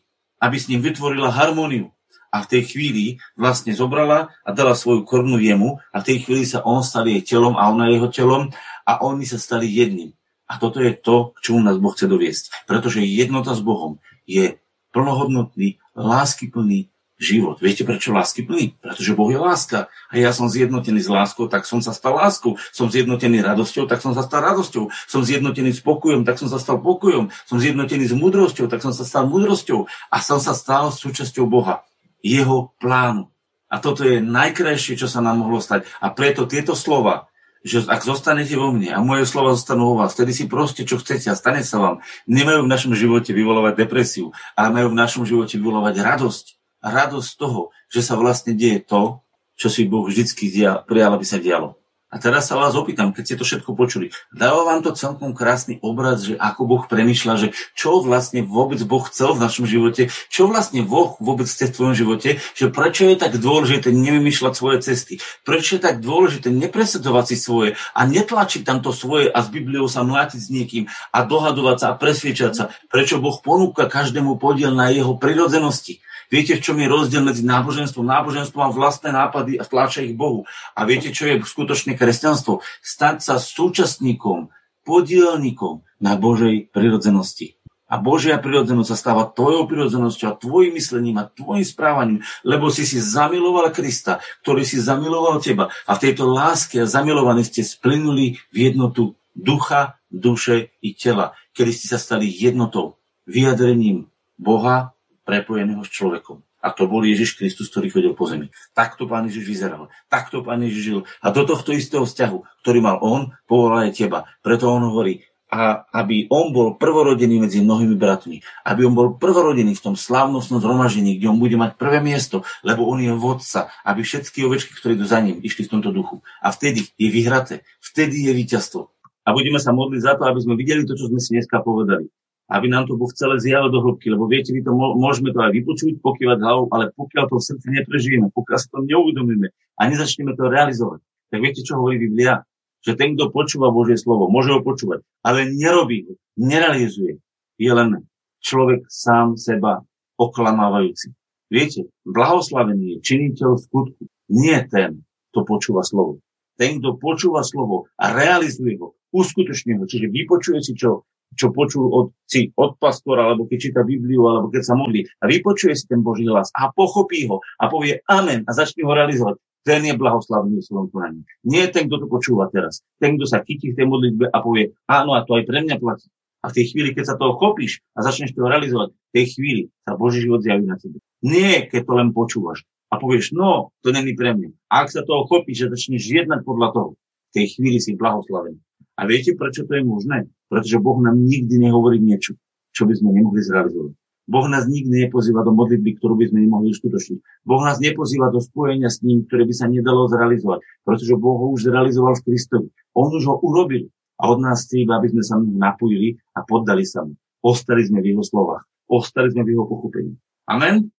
aby 0.43 0.57
s 0.59 0.67
ním 0.67 0.83
vytvorila 0.83 1.31
harmóniu. 1.31 1.95
A 2.35 2.43
v 2.45 2.51
tej 2.59 2.63
chvíli 2.69 3.05
vlastne 3.39 3.73
zobrala 3.73 4.35
a 4.45 4.51
dala 4.53 4.77
svoju 4.77 5.07
korunu 5.09 5.41
jemu 5.41 5.81
a 5.95 6.03
v 6.03 6.07
tej 6.13 6.19
chvíli 6.27 6.45
sa 6.45 6.61
on 6.67 6.83
stal 6.85 7.07
jej 7.07 7.23
telom 7.23 7.57
a 7.57 7.71
ona 7.71 7.89
jeho 7.89 8.11
telom 8.13 8.51
a 8.85 8.93
oni 9.01 9.25
sa 9.25 9.41
stali 9.41 9.71
jedným. 9.71 10.13
A 10.47 10.61
toto 10.61 10.79
je 10.79 10.93
to, 10.95 11.33
k 11.39 11.51
čomu 11.51 11.65
nás 11.65 11.81
Boh 11.81 11.95
chce 11.95 12.07
doviesť. 12.07 12.69
Pretože 12.69 13.03
jednota 13.03 13.57
s 13.57 13.63
Bohom 13.65 13.99
je 14.29 14.59
plnohodnotný, 14.97 15.77
láskyplný 15.93 16.89
život. 17.21 17.61
Viete 17.61 17.85
prečo 17.85 18.13
láskyplný? 18.17 18.81
Pretože 18.81 19.17
Boh 19.17 19.29
je 19.29 19.41
láska. 19.41 19.93
A 20.09 20.15
ja 20.17 20.33
som 20.33 20.49
zjednotený 20.49 21.05
s 21.05 21.09
láskou, 21.13 21.49
tak 21.49 21.69
som 21.69 21.81
sa 21.85 21.93
stal 21.93 22.17
láskou. 22.17 22.57
Som 22.73 22.89
zjednotený 22.89 23.45
radosťou, 23.45 23.85
tak 23.89 24.01
som 24.01 24.17
sa 24.17 24.25
stal 24.25 24.45
radosťou. 24.45 24.89
Som 25.09 25.21
zjednotený 25.25 25.77
s 25.77 25.85
pokojom, 25.85 26.25
tak 26.25 26.41
som 26.41 26.49
sa 26.49 26.57
stal 26.57 26.81
pokojom. 26.81 27.29
Som 27.49 27.61
zjednotený 27.61 28.09
s 28.09 28.15
múdrosťou, 28.17 28.69
tak 28.73 28.81
som 28.81 28.93
sa 28.93 29.05
stal 29.05 29.29
múdrosťou. 29.29 29.89
A 30.13 30.17
som 30.21 30.41
sa 30.41 30.57
stal 30.57 30.93
súčasťou 30.93 31.45
Boha. 31.49 31.85
Jeho 32.21 32.73
plánu. 32.81 33.29
A 33.67 33.83
toto 33.83 34.05
je 34.07 34.21
najkrajšie, 34.23 34.97
čo 34.97 35.09
sa 35.09 35.25
nám 35.25 35.45
mohlo 35.45 35.61
stať. 35.61 35.89
A 36.01 36.13
preto 36.13 36.45
tieto 36.45 36.77
slova 36.77 37.29
že 37.67 37.83
ak 37.91 38.07
zostanete 38.07 38.55
vo 38.55 38.71
mne 38.71 38.95
a 38.95 39.03
moje 39.03 39.27
slova 39.27 39.59
zostanú 39.59 39.91
vo 39.91 40.07
vás, 40.07 40.15
vtedy 40.15 40.31
si 40.31 40.45
proste, 40.47 40.87
čo 40.87 41.03
chcete 41.03 41.27
a 41.27 41.35
stane 41.35 41.67
sa 41.67 41.83
vám. 41.83 41.97
Nemajú 42.31 42.63
v 42.63 42.71
našom 42.71 42.95
živote 42.95 43.35
vyvolovať 43.35 43.75
depresiu, 43.75 44.31
ale 44.55 44.71
majú 44.71 44.95
v 44.95 45.01
našom 45.03 45.27
živote 45.27 45.59
vyvolovať 45.59 45.99
radosť. 45.99 46.47
Radosť 46.87 47.31
toho, 47.35 47.75
že 47.91 48.07
sa 48.07 48.15
vlastne 48.15 48.55
deje 48.55 48.87
to, 48.87 49.19
čo 49.59 49.67
si 49.67 49.83
Boh 49.83 50.07
vždycky 50.07 50.47
prijal, 50.87 51.11
aby 51.19 51.27
sa 51.27 51.43
dialo. 51.43 51.75
A 52.07 52.23
teraz 52.23 52.47
sa 52.47 52.55
vás 52.55 52.79
opýtam, 52.79 53.11
keď 53.11 53.23
ste 53.27 53.35
to 53.35 53.43
všetko 53.43 53.75
počuli, 53.75 54.15
dáva 54.31 54.63
vám 54.63 54.79
to 54.87 54.95
celkom 54.95 55.35
krásny 55.35 55.83
obraz, 55.83 56.23
že 56.23 56.39
ako 56.39 56.63
Boh 56.63 56.83
premyšľa, 56.87 57.35
že 57.35 57.49
čo 57.75 57.99
vlastne 57.99 58.47
vôbec 58.47 58.79
Boh 58.87 59.03
chcel 59.11 59.35
v 59.35 59.43
našom 59.43 59.67
živote, 59.67 60.15
čo 60.31 60.47
vlastne 60.47 60.87
Boh 60.87 61.19
vôbec 61.19 61.51
chce 61.51 61.67
v 61.67 61.75
tvojom 61.75 61.95
živote, 61.99 62.39
že 62.55 62.71
prečo 62.71 63.11
je 63.11 63.19
tak 63.19 63.43
dôležité 63.43 63.91
nevymýšľať 63.91 64.53
svoje 64.55 64.87
cesty, 64.87 65.19
prečo 65.43 65.77
je 65.77 65.83
tak 65.83 65.99
dôležité 65.99 66.47
nepresadzovať 66.55 67.25
si 67.27 67.37
svoje 67.43 67.71
a 67.91 68.01
netlačiť 68.07 68.63
tamto 68.63 68.95
svoje 68.95 69.27
a 69.27 69.43
s 69.43 69.51
Bibliou 69.51 69.91
sa 69.91 70.07
mlátiť 70.07 70.39
s 70.39 70.49
niekým 70.55 70.85
a 71.11 71.19
dohadovať 71.27 71.77
sa 71.83 71.87
a 71.91 71.99
presviečať 71.99 72.53
sa, 72.55 72.65
prečo 72.87 73.19
Boh 73.19 73.43
ponúka 73.43 73.91
každému 73.91 74.39
podiel 74.39 74.71
na 74.79 74.95
jeho 74.95 75.19
prirodzenosti. 75.19 76.07
Viete, 76.33 76.59
v 76.59 76.65
čom 76.65 76.77
je 76.83 76.91
rozdiel 76.91 77.23
medzi 77.23 77.47
náboženstvom? 77.47 78.03
Náboženstvo 78.03 78.59
má 78.59 78.71
vlastné 78.75 79.15
nápady 79.15 79.59
a 79.59 79.65
tláča 79.67 80.03
ich 80.03 80.19
Bohu. 80.19 80.43
A 80.75 80.83
viete, 80.83 81.15
čo 81.15 81.31
je 81.31 81.39
skutočné 81.43 81.95
kresťanstvo? 81.95 82.61
Stať 82.83 83.23
sa 83.23 83.35
súčasníkom, 83.39 84.51
podielnikom 84.83 85.87
na 86.03 86.19
Božej 86.19 86.71
prirodzenosti. 86.75 87.57
A 87.87 88.03
Božia 88.03 88.35
prirodzenosť 88.43 88.91
sa 88.91 88.99
stáva 88.99 89.31
tvojou 89.31 89.71
prirodzenosťou 89.71 90.27
a 90.27 90.39
tvojim 90.39 90.75
myslením 90.75 91.23
a 91.23 91.31
tvojim 91.31 91.63
správaním, 91.63 92.19
lebo 92.43 92.67
si 92.67 92.83
si 92.83 92.99
zamiloval 92.99 93.71
Krista, 93.71 94.19
ktorý 94.43 94.67
si 94.67 94.83
zamiloval 94.83 95.39
teba. 95.39 95.71
A 95.87 95.95
v 95.95 96.11
tejto 96.11 96.27
láske 96.27 96.83
a 96.83 96.91
zamilovaní 96.91 97.47
ste 97.47 97.63
splynuli 97.63 98.43
v 98.51 98.57
jednotu 98.59 99.15
ducha, 99.39 100.03
duše 100.11 100.75
i 100.83 100.99
tela, 100.99 101.39
kedy 101.55 101.71
ste 101.71 101.87
sa 101.95 101.99
stali 102.03 102.27
jednotou, 102.27 102.99
vyjadrením 103.23 104.11
Boha 104.35 104.96
prepojeného 105.27 105.83
s 105.83 105.91
človekom. 105.91 106.47
A 106.63 106.71
to 106.71 106.87
bol 106.87 107.03
Ježiš 107.03 107.35
Kristus, 107.35 107.69
ktorý 107.71 107.91
chodil 107.91 108.13
po 108.15 108.27
zemi. 108.31 108.55
Takto 108.75 109.11
pán 109.11 109.27
Ježiš 109.27 109.45
vyzeral. 109.47 109.91
Takto 110.07 110.47
pán 110.47 110.63
Ježiš 110.63 110.83
žil. 110.83 111.01
A 111.23 111.35
do 111.35 111.43
tohto 111.43 111.75
istého 111.75 112.07
vzťahu, 112.07 112.63
ktorý 112.63 112.79
mal 112.79 112.97
on, 113.03 113.35
povolal 113.47 113.91
aj 113.91 113.99
teba. 113.99 114.31
Preto 114.43 114.71
on 114.71 114.87
hovorí, 114.87 115.27
a 115.47 115.87
aby 115.95 116.27
on 116.27 116.51
bol 116.51 116.75
prvorodený 116.75 117.39
medzi 117.39 117.63
mnohými 117.63 117.95
bratmi. 117.95 118.43
Aby 118.67 118.91
on 118.91 118.95
bol 118.99 119.15
prvorodený 119.15 119.79
v 119.79 119.85
tom 119.91 119.95
slávnostnom 119.95 120.59
zhromaždení, 120.59 121.23
kde 121.23 121.31
on 121.31 121.39
bude 121.39 121.55
mať 121.55 121.79
prvé 121.79 122.03
miesto, 122.03 122.43
lebo 122.67 122.83
on 122.91 122.99
je 122.99 123.15
vodca, 123.15 123.71
aby 123.87 124.03
všetky 124.03 124.43
ovečky, 124.43 124.75
ktoré 124.75 124.99
idú 124.99 125.07
za 125.07 125.23
ním, 125.23 125.39
išli 125.39 125.71
v 125.71 125.79
tomto 125.79 125.95
duchu. 125.95 126.27
A 126.43 126.51
vtedy 126.51 126.91
je 126.99 127.09
vyhraté, 127.15 127.63
vtedy 127.79 128.27
je 128.27 128.33
víťazstvo. 128.35 128.91
A 129.27 129.31
budeme 129.31 129.63
sa 129.63 129.71
modliť 129.71 130.03
za 130.03 130.13
to, 130.19 130.27
aby 130.27 130.41
sme 130.43 130.55
videli 130.59 130.83
to, 130.83 130.99
čo 130.99 131.11
sme 131.11 131.19
si 131.23 131.39
dneska 131.39 131.63
povedali. 131.63 132.11
Aby 132.47 132.71
nám 132.71 132.87
to 132.87 132.95
Boh 132.95 133.11
celé 133.11 133.43
zjavil 133.43 133.75
do 133.75 133.83
hĺbky, 133.83 134.07
lebo 134.07 134.31
viete, 134.31 134.55
my 134.55 134.63
to 134.63 134.71
môžeme 134.75 135.35
to 135.35 135.43
aj 135.43 135.51
vypočuť, 135.51 135.99
pokývať 135.99 136.39
hlavou, 136.39 136.71
ale 136.71 136.95
pokiaľ 136.95 137.25
to 137.27 137.43
v 137.43 137.47
srdci 137.51 137.67
neprežijeme, 137.75 138.31
pokiaľ 138.31 138.59
sa 138.63 138.69
to 138.71 138.87
neuvedomíme 138.87 139.51
a 139.51 139.83
nezačneme 139.91 140.31
to 140.39 140.47
realizovať, 140.47 141.03
tak 141.35 141.39
viete, 141.43 141.67
čo 141.67 141.83
hovorí 141.83 141.99
Biblia? 141.99 142.47
že 142.87 142.95
ten, 142.95 143.19
kto 143.19 143.35
počúva 143.35 143.75
Božie 143.75 143.99
slovo, 143.99 144.31
môže 144.31 144.55
ho 144.55 144.63
počúvať, 144.63 145.03
ale 145.27 145.51
nerobí 145.51 146.07
ho, 146.07 146.13
nerealizuje, 146.39 147.19
je 147.59 147.71
len 147.75 148.07
človek 148.39 148.87
sám 148.87 149.35
seba 149.35 149.83
oklamávajúci. 150.15 151.11
Viete, 151.51 151.91
blahoslavený 152.07 152.95
je 152.95 153.03
činiteľ 153.03 153.59
skutku, 153.59 154.07
nie 154.31 154.59
ten, 154.71 155.03
kto 155.35 155.43
počúva 155.43 155.83
slovo. 155.83 156.23
Ten, 156.55 156.79
kto 156.79 156.95
počúva 157.03 157.43
slovo 157.43 157.91
a 157.99 158.15
realizuje 158.15 158.79
ho, 158.79 158.95
uskutočne 159.11 159.83
ho, 159.83 159.85
čiže 159.91 160.07
vypočuje 160.07 160.63
si, 160.63 160.79
čo, 160.79 161.03
čo 161.35 161.51
počul 161.51 161.91
od, 161.91 162.07
si, 162.29 162.55
od 162.55 162.79
pastora, 162.79 163.27
alebo 163.27 163.51
keď 163.51 163.59
číta 163.59 163.81
Bibliu, 163.83 164.25
alebo 164.29 164.47
keď 164.53 164.63
sa 164.63 164.75
modlí 164.79 165.05
a 165.21 165.25
vypočuje 165.27 165.75
si 165.75 165.91
ten 165.91 166.01
Boží 166.01 166.29
hlas 166.29 166.53
a 166.55 166.71
pochopí 166.71 167.27
ho 167.27 167.43
a 167.59 167.67
povie 167.67 168.01
amen 168.07 168.47
a 168.47 168.51
začne 168.55 168.87
ho 168.87 168.93
realizovať 168.95 169.43
ten 169.67 169.83
je 169.83 169.99
blahoslavený 169.99 170.63
v 170.63 170.69
svojom 170.71 170.89
konaní. 170.95 171.21
Nie 171.43 171.67
ten, 171.67 171.91
kto 171.91 171.99
to 171.99 172.07
počúva 172.07 172.47
teraz. 172.55 172.87
Ten, 173.03 173.19
kto 173.19 173.27
sa 173.27 173.43
chytí 173.43 173.75
v 173.75 173.79
tej 173.83 173.87
modlitbe 173.91 174.31
a 174.31 174.39
povie, 174.39 174.79
áno, 174.87 175.19
a 175.19 175.27
to 175.27 175.35
aj 175.35 175.43
pre 175.43 175.59
mňa 175.67 175.83
platí. 175.83 176.07
A 176.47 176.55
v 176.55 176.63
tej 176.63 176.71
chvíli, 176.71 176.95
keď 176.95 177.05
sa 177.11 177.19
toho 177.19 177.35
chopíš 177.35 177.83
a 177.99 178.07
začneš 178.07 178.31
to 178.39 178.47
realizovať, 178.47 178.95
v 178.95 179.11
tej 179.11 179.27
chvíli 179.35 179.63
sa 179.83 179.99
Boží 179.99 180.23
život 180.23 180.47
zjaví 180.47 180.63
na 180.63 180.79
tebe. 180.79 181.03
Nie, 181.27 181.67
keď 181.67 181.83
to 181.83 181.93
len 181.99 182.15
počúvaš 182.15 182.63
a 182.95 183.03
povieš, 183.03 183.35
no, 183.35 183.75
to 183.83 183.91
není 183.91 184.15
pre 184.15 184.39
mňa. 184.39 184.55
A 184.71 184.87
ak 184.87 184.95
sa 184.95 185.03
toho 185.03 185.27
chopíš 185.27 185.67
a 185.67 185.75
začneš 185.75 186.07
jednať 186.07 186.47
podľa 186.47 186.69
toho, 186.71 186.89
v 186.95 187.31
tej 187.35 187.47
chvíli 187.59 187.83
si 187.83 187.99
blahoslavený. 187.99 188.63
A 188.97 189.05
viete, 189.05 189.37
prečo 189.37 189.69
to 189.69 189.77
je 189.77 189.85
možné? 189.85 190.29
Pretože 190.49 190.81
Boh 190.81 190.97
nám 191.05 191.21
nikdy 191.21 191.61
nehovorí 191.61 192.01
niečo, 192.01 192.37
čo 192.73 192.89
by 192.89 192.97
sme 192.97 193.13
nemohli 193.13 193.45
zrealizovať. 193.45 193.93
Boh 194.27 194.47
nás 194.51 194.67
nikdy 194.67 195.07
nepozýva 195.07 195.47
do 195.47 195.55
modlitby, 195.55 196.03
ktorú 196.03 196.19
by 196.19 196.27
sme 196.27 196.43
nemohli 196.43 196.75
uskutočniť. 196.75 197.47
Boh 197.47 197.63
nás 197.63 197.79
nepozýva 197.79 198.35
do 198.35 198.43
spojenia 198.43 198.91
s 198.91 198.99
ním, 199.07 199.23
ktoré 199.23 199.47
by 199.47 199.55
sa 199.55 199.71
nedalo 199.71 200.11
zrealizovať, 200.11 200.67
pretože 200.83 201.15
Boh 201.15 201.39
ho 201.39 201.47
už 201.55 201.71
zrealizoval 201.71 202.19
v 202.19 202.25
Kristovi. 202.27 202.69
On 202.99 203.07
už 203.07 203.23
ho 203.31 203.39
urobil 203.39 203.87
a 204.19 204.33
od 204.33 204.43
nás 204.43 204.67
chce 204.67 204.83
aby 204.83 205.09
sme 205.13 205.23
sa 205.23 205.39
mu 205.39 205.55
napojili 205.55 206.19
a 206.35 206.43
poddali 206.43 206.83
sa 206.83 207.07
mu. 207.07 207.15
Ostali 207.45 207.87
sme 207.87 208.03
v 208.03 208.17
jeho 208.17 208.25
slovách. 208.27 208.67
Ostali 208.91 209.31
sme 209.31 209.47
v 209.47 209.55
jeho 209.55 209.65
pochopení. 209.71 210.19
Amen? 210.51 210.91